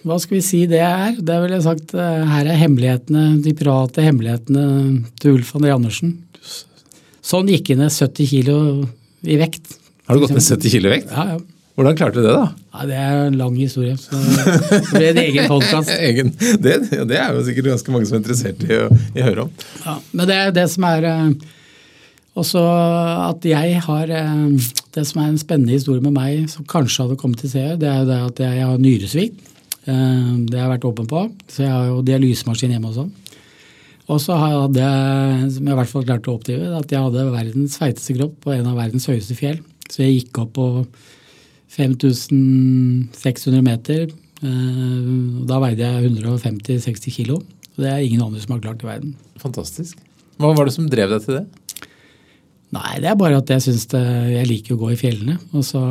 [0.03, 1.15] hva skal vi si det er?
[1.19, 4.65] Det ville jeg sagt uh, her er hemmelighetene, de private hemmelighetene
[5.21, 6.17] til Ulf André Andersen.
[7.23, 8.57] Sånn gikk han ned 70 kilo
[9.23, 9.77] i vekt.
[10.09, 11.11] Har du gått ned 70 kilo i vekt?
[11.13, 11.41] Ja, ja.
[11.73, 12.49] Hvordan klarte du det, da?
[12.73, 13.95] Ja, Det er en lang historie.
[13.97, 15.89] så Det ble en egen podkast.
[15.89, 19.45] det, det, er jo sikkert ganske mange som er interessert i å, i å høre
[19.47, 19.53] om.
[19.81, 21.47] Ja, Men det er det som er eh,
[22.37, 22.61] også
[23.31, 27.17] at jeg har eh, Det som er en spennende historie med meg, som kanskje hadde
[27.17, 29.49] kommet til å se, det er jo det at jeg har nyresvikt.
[29.83, 31.21] Eh, det har jeg vært åpen på.
[31.51, 33.05] Så jeg har jo dialysemaskin hjemme også.
[34.11, 37.31] Og så hadde jeg, som jeg i hvert fall klarte å oppdrive, at jeg hadde
[37.31, 39.59] verdens feiteste kropp på en av verdens høyeste fjell.
[39.87, 40.65] Så jeg gikk opp på
[41.73, 44.01] 5600 meter.
[44.43, 45.03] Eh,
[45.49, 47.35] da veide jeg 150-60 kilo.
[47.73, 49.11] Og det er ingen andre som har klart i verden.
[49.41, 49.93] Fantastisk.
[50.41, 51.45] Hva var det som drev deg til det?
[52.73, 55.35] Nei, det er bare at jeg syns jeg liker å gå i fjellene.
[55.53, 55.81] Og så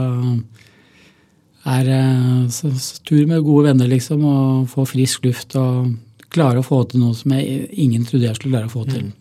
[1.68, 1.88] er
[2.50, 5.92] så, så, tur med gode venner, liksom, og få frisk luft og
[6.32, 9.08] klare å få til noe som jeg, ingen trodde jeg skulle klare å få til.
[9.08, 9.18] Mm.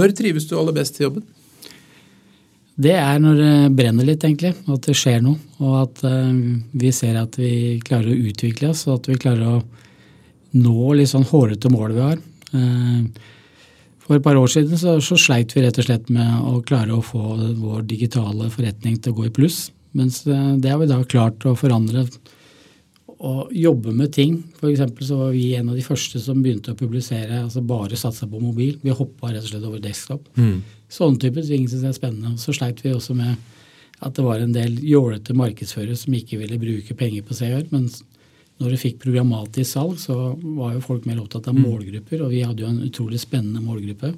[0.00, 1.24] Når trives du aller best i jobben?
[2.80, 4.54] Det er når det brenner litt, egentlig.
[4.70, 5.36] At det skjer noe.
[5.60, 6.30] Og at uh,
[6.80, 9.58] vi ser at vi klarer å utvikle oss, og at vi klarer å
[10.60, 12.22] nå litt sånn hårete mål vi har.
[12.54, 13.28] Uh,
[14.00, 16.96] for et par år siden så, så, sleit vi rett og slett med å klare
[16.96, 19.68] å få vår digitale forretning til å gå i pluss.
[19.96, 22.06] Mens uh, det har vi da klart å forandre
[23.20, 24.38] å jobbe med ting.
[24.56, 25.06] F.eks.
[25.06, 28.40] så var vi en av de første som begynte å publisere, altså bare satsa på
[28.40, 28.78] mobil.
[28.80, 30.30] Vi hoppa rett og slett over desktop.
[30.40, 30.62] Mm.
[30.90, 32.38] Sånne typer ting syns jeg er spennende.
[32.40, 33.36] Så sleit vi også med
[34.00, 37.66] at det var en del jålete markedsførere som ikke ville bruke penger på CR.
[37.74, 37.90] Men
[38.60, 41.62] når du fikk programmatisk salg, så var jo folk mer opptatt av mm.
[41.66, 44.14] målgrupper, og vi hadde jo en utrolig spennende målgruppe.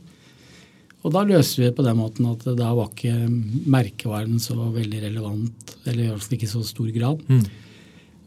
[1.02, 3.26] Og da løste vi det på den måten at da var ikke
[3.70, 7.22] merkevaren så veldig relevant, eller i hvert fall ikke i så stor grad.
[7.28, 7.44] Mm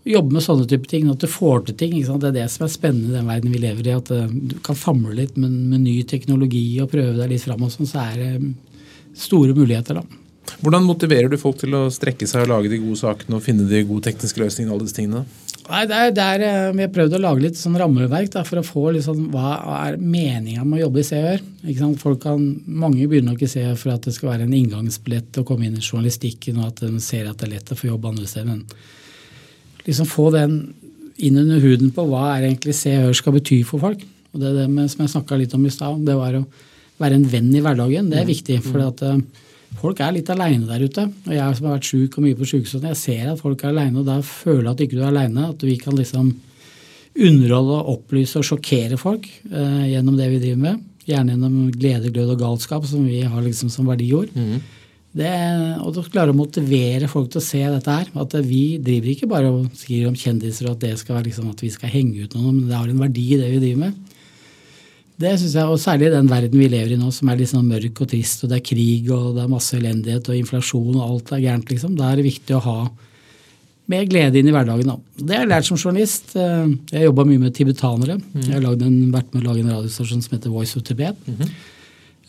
[0.06, 1.96] jobbe med sånne type ting, at du får til ting.
[1.98, 3.96] Det er det som er spennende i den verden vi lever i.
[3.98, 7.66] At eh, du kan famle litt med, med ny teknologi og prøve deg litt fram,
[7.66, 8.54] og sånn, så er det mm,
[9.26, 10.02] store muligheter.
[10.02, 10.22] da.
[10.62, 13.66] Hvordan motiverer du folk til å strekke seg og lage de gode sakene og finne
[13.70, 14.76] de gode tekniske løsningene?
[14.76, 15.26] alle disse tingene?
[15.66, 18.44] Nei, det er, det er, eh, Vi har prøvd å lage litt sånn rammeverk da,
[18.46, 21.46] for å få liksom, hva er meninga med å jobbe i CØR.
[22.66, 25.80] Mange begynner nok i CØR for at det skal være en inngangsbillett å komme inn
[25.80, 28.52] i journalistikken, og at de ser at det er lett å få jobb andre steder.
[28.52, 28.68] men
[29.86, 30.60] liksom få den
[31.22, 34.04] inn under huden på hva er egentlig Cør og skal bety for folk.
[34.34, 36.46] Og det er det med, som jeg snakka litt om i stad, det var å
[37.00, 38.10] være en venn i hverdagen.
[38.12, 38.32] Det er mm.
[38.34, 38.58] viktig.
[38.66, 39.45] For at, uh,
[39.80, 41.06] folk er litt aleine der ute.
[41.28, 43.74] Og jeg som har vært sjuk og mye på sjukestuen, jeg ser at folk er
[43.74, 45.50] aleine, og da føler jeg at ikke du er aleine.
[45.52, 46.32] At vi kan liksom
[47.16, 50.82] underholde, opplyse og sjokkere folk eh, gjennom det vi driver med.
[51.06, 54.34] Gjerne gjennom glede, glød og galskap, som vi har liksom som verdiord.
[54.36, 54.58] Mm.
[55.16, 55.32] Det,
[55.80, 58.10] og å klare å motivere folk til å se dette her.
[58.20, 61.54] At vi driver ikke bare og skriver om kjendiser og at det skal være liksom
[61.54, 63.86] at vi skal henge ut noen, men det har en verdi, i det vi driver
[63.86, 64.15] med.
[65.16, 67.52] Det synes jeg, og Særlig i den verden vi lever i nå, som er litt
[67.52, 70.98] sånn mørk og trist, og det er krig og det er masse elendighet og inflasjon
[70.98, 71.70] og alt er gærent.
[71.72, 71.94] liksom.
[72.00, 72.80] Da er det viktig å ha
[73.92, 74.90] mer glede inn i hverdagen.
[74.90, 74.98] Da.
[75.22, 76.34] Det har jeg lært som journalist.
[76.36, 78.18] Jeg har jobba mye med tibetanere.
[78.18, 78.44] Mm.
[78.44, 81.16] Jeg har en, vært med å lage en radiostasjon som heter Voice of Tibet.
[81.28, 81.56] Mm -hmm.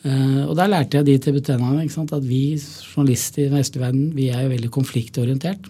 [0.07, 2.55] Uh, og Der lærte jeg de tibetanerne at vi
[2.95, 5.67] journalister i den vestlige verden vi er jo veldig konfliktorientert.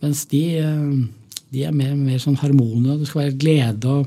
[0.00, 1.06] Mens de, uh,
[1.50, 3.88] de er mer, mer sånn harmonie, og det skal være glede.
[3.88, 4.06] Og,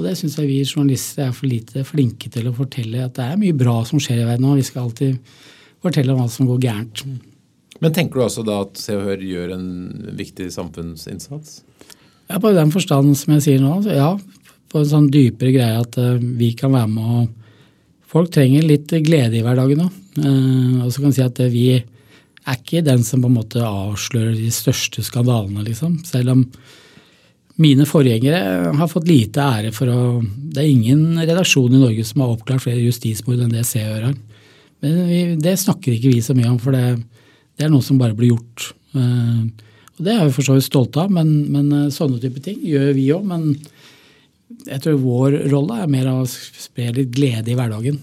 [0.00, 3.04] og det syns jeg vi journalister er for lite flinke til å fortelle.
[3.04, 5.34] At det er mye bra som skjer i verden, og vi skal alltid
[5.84, 7.02] fortelle om hva som går gærent.
[7.80, 9.68] Men tenker du altså da at Se og Hør gjør en
[10.16, 11.60] viktig samfunnsinnsats?
[12.30, 14.14] Ja, På den forstand som jeg sier nå, ja.
[14.70, 17.30] På en sånn dypere greie at uh, vi kan være med og
[18.10, 19.96] folk trenger litt glede i hverdagen òg.
[20.18, 23.62] Eh, og så kan vi si at vi er ikke den som på en måte
[23.62, 26.00] avslører de største skandalene, liksom.
[26.08, 26.44] Selv om
[27.60, 32.24] mine forgjengere har fått lite ære for å Det er ingen redaksjon i Norge som
[32.24, 34.16] har oppklart flere justismord enn det Se og har.
[34.80, 36.96] Men vi, det snakker ikke vi så mye om, for det,
[37.54, 38.70] det, er noe som bare blir gjort.
[38.96, 42.42] Eh, og det er vi for så vidt stolte av, men, men eh, sånne type
[42.42, 43.28] ting gjør vi òg.
[43.28, 43.52] Men
[44.66, 48.00] jeg tror vår rolle er mer å spre litt glede i hverdagen.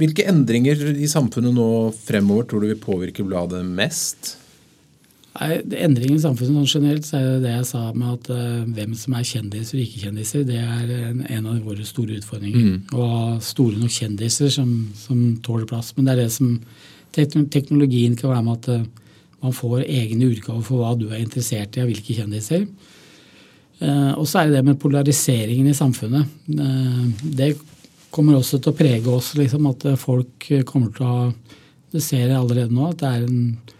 [0.00, 1.68] Hvilke endringer i samfunnet nå
[2.00, 4.34] fremover tror du vil påvirke bladet mest?
[5.36, 8.62] Nei, Endringen i samfunnet sånn generelt så er det det jeg sa med at uh,
[8.76, 12.62] hvem som er kjendiser og ikke-kjendiser, det er en, en, av våre store utfordringer.
[12.62, 12.94] Mm.
[12.94, 15.92] Ha store nok kjendiser som, som, tåler plass.
[15.96, 16.54] Men det er det som
[17.52, 19.12] teknologien kan være med at uh,
[19.44, 22.64] man får egne utgaver for hva du er interessert i av hvilke kjendiser.
[23.82, 26.32] Uh, og så er det det med polariseringen i samfunnet.
[27.36, 27.52] Det
[28.14, 29.34] kommer også til å prege oss.
[29.36, 31.30] Liksom, at folk kommer til å ha
[31.92, 33.75] Du ser allerede nå, at det er en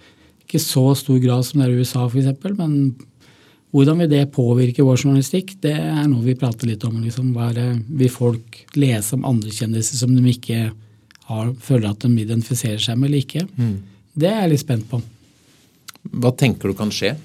[0.47, 2.30] ikke så stor grad som det er i USA f.eks.
[2.57, 2.94] Men
[3.74, 5.57] hvordan vil det påvirke vår journalistikk?
[5.61, 7.01] Det er noe vi prater litt om.
[7.03, 7.34] Liksom.
[7.99, 10.70] Vil folk lese om andre kjendiser som de ikke
[11.26, 13.44] har, føler at de identifiserer seg med eller ikke?
[13.59, 13.76] Mm.
[14.16, 15.03] Det er jeg litt spent på.
[16.22, 17.16] Hva tenker du kan skje?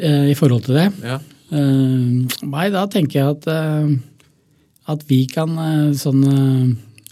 [0.00, 0.86] Eh, i forhold til det?
[1.04, 1.18] Ja.
[1.50, 3.90] Eh, nei, da tenker jeg at, eh,
[4.94, 5.58] at vi kan
[5.98, 6.22] sånn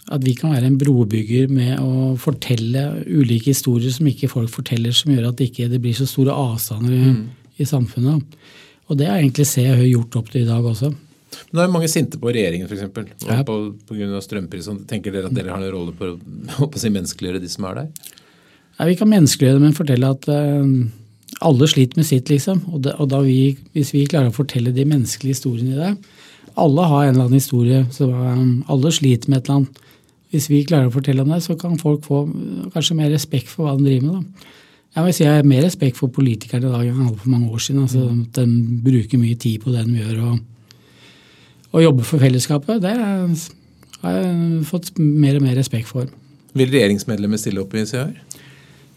[0.09, 4.95] at vi kan være en brobygger med å fortelle ulike historier som ikke folk forteller,
[4.95, 7.51] som gjør at det ikke blir så store avstander i, mm.
[7.61, 8.39] i samfunnet.
[8.89, 10.89] Og det har egentlig Se Høy gjort opp til i dag også.
[10.89, 12.87] Men Nå er mange sinte på regjeringen f.eks.
[13.27, 13.41] Ja.
[13.45, 14.69] Av strømpris.
[14.89, 16.15] Tenker dere at dere har en rolle på
[16.65, 18.15] å si menneskeliggjøre de som er der?
[18.79, 22.63] Nei, vi kan menneskeliggjøre det, men fortelle at uh, alle sliter med sitt, liksom.
[22.71, 25.93] Og, det, og vi, hvis vi klarer å fortelle de menneskelige historiene i det
[26.59, 27.83] Alle har en eller annen historie.
[27.93, 29.85] så um, Alle sliter med et eller annet.
[30.29, 32.23] Hvis vi klarer å fortelle om det, så kan folk få
[32.75, 34.19] kanskje mer respekt for hva de driver med.
[34.19, 34.55] da.
[34.97, 37.33] Jeg vil si jeg har mer respekt for politikerne i dag enn jeg hadde for
[37.33, 37.81] mange år siden.
[37.85, 38.21] altså mm.
[38.35, 38.45] De
[38.85, 40.39] bruker mye tid på det de gjør, og,
[41.71, 42.81] og jobber for fellesskapet.
[42.81, 46.09] Det har jeg fått mer og mer respekt for.
[46.57, 48.05] Vil regjeringsmedlemmer stille opp i Se?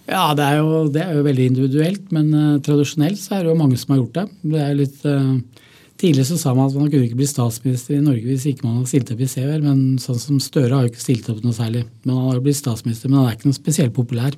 [0.08, 3.52] Ja, det er, jo, det er, jo, veldig individuelt, men uh, tradisjonelt så er det
[3.52, 4.28] jo mange som har gjort det.
[4.52, 5.04] Det er litt...
[5.06, 5.61] Uh,
[6.02, 8.80] Tidligere så sa man at man kunne ikke bli statsminister i Norge hvis ikke man
[8.80, 11.54] hadde stilt opp i CVR, men sånn som Støre har jo ikke stilt opp noe
[11.54, 11.84] særlig.
[12.02, 14.34] Men Han har jo blitt statsminister, men han er ikke noe spesielt populær.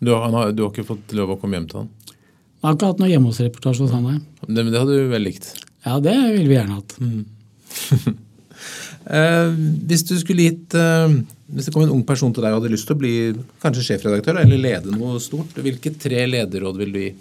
[0.00, 1.90] Du har, du har, ikke fått lov å komme hjem til han?
[2.08, 4.16] Jeg har ikke hatt noe hjemme hos-reportasje hos han, nei.
[4.48, 5.50] Det, det hadde du vel likt?
[5.84, 6.96] Ja, det ville vi gjerne hatt.
[7.04, 8.16] Mm.
[9.20, 9.52] eh,
[9.92, 11.16] hvis du skulle gitt eh,
[11.52, 13.14] Hvis det kom en ung person til deg og hadde lyst til å bli
[13.60, 17.14] kanskje sjefredaktør eller lede noe stort, hvilke tre lederråd vil du gi?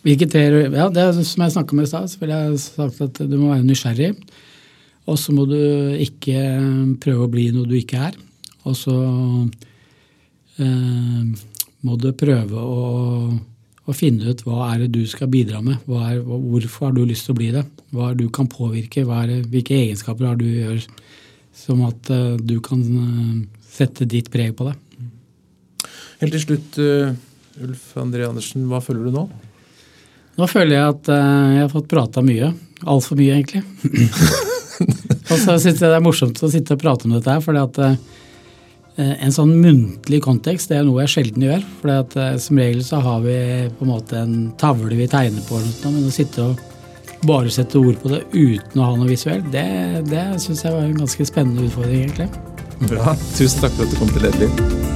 [0.00, 3.02] Hvilke tre, ja, det er Som jeg snakka med i stad, så ville jeg sagt
[3.04, 4.14] at du må være nysgjerrig.
[5.10, 5.58] Og så må du
[6.00, 6.40] ikke
[7.02, 8.16] prøve å bli noe du ikke er.
[8.68, 8.96] Og så
[10.60, 11.46] eh,
[11.86, 12.84] må du prøve å,
[13.84, 15.80] å, finne ut hva er det du skal bidra med.
[15.88, 17.64] Er, hvorfor har du lyst til å bli det?
[17.90, 19.04] Hva er det du kan påvirke?
[19.04, 20.84] Det, hvilke egenskaper har du gjør
[21.56, 24.76] som at eh, du kan uh, sette ditt preg på det?
[26.20, 29.28] Helt til slutt, uh, Ulf André Andersen, hva føler du nå?
[30.38, 32.52] Nå føler jeg at jeg har fått prata mye.
[32.88, 33.64] Altfor mye, egentlig.
[35.30, 37.64] og så syns jeg det er morsomt å sitte og prate om dette her, fordi
[37.64, 37.80] at
[39.00, 41.64] Eh, en sånn muntlig kontekst det er noe jeg sjelden gjør.
[41.80, 43.38] For at som regel så har vi
[43.78, 46.66] på en måte en tavle vi tegner på, men å sitte og
[47.28, 49.66] bare sette ord på det uten å ha noe visuelt, det,
[50.08, 52.30] det syns jeg var en ganske spennende utfordring, egentlig.
[52.88, 53.12] Bra.
[53.36, 54.89] Tusen takk for at du kom til Lederliv.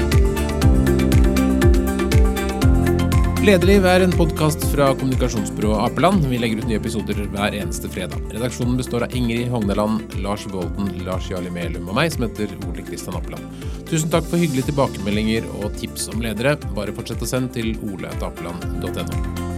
[3.45, 6.25] Lederliv er en podkast fra kommunikasjonsbyrået Apeland.
[6.31, 8.23] Vi legger ut nye episoder hver eneste fredag.
[8.33, 12.89] Redaksjonen består av Ingrid Hogneland, Lars Volden, Lars Jarli Melum og meg, som heter Ole
[12.89, 13.45] Kristian Apeland.
[13.85, 16.57] Tusen takk for hyggelige tilbakemeldinger og tips om ledere.
[16.73, 19.54] Bare fortsett å sende til oleatapeland.no.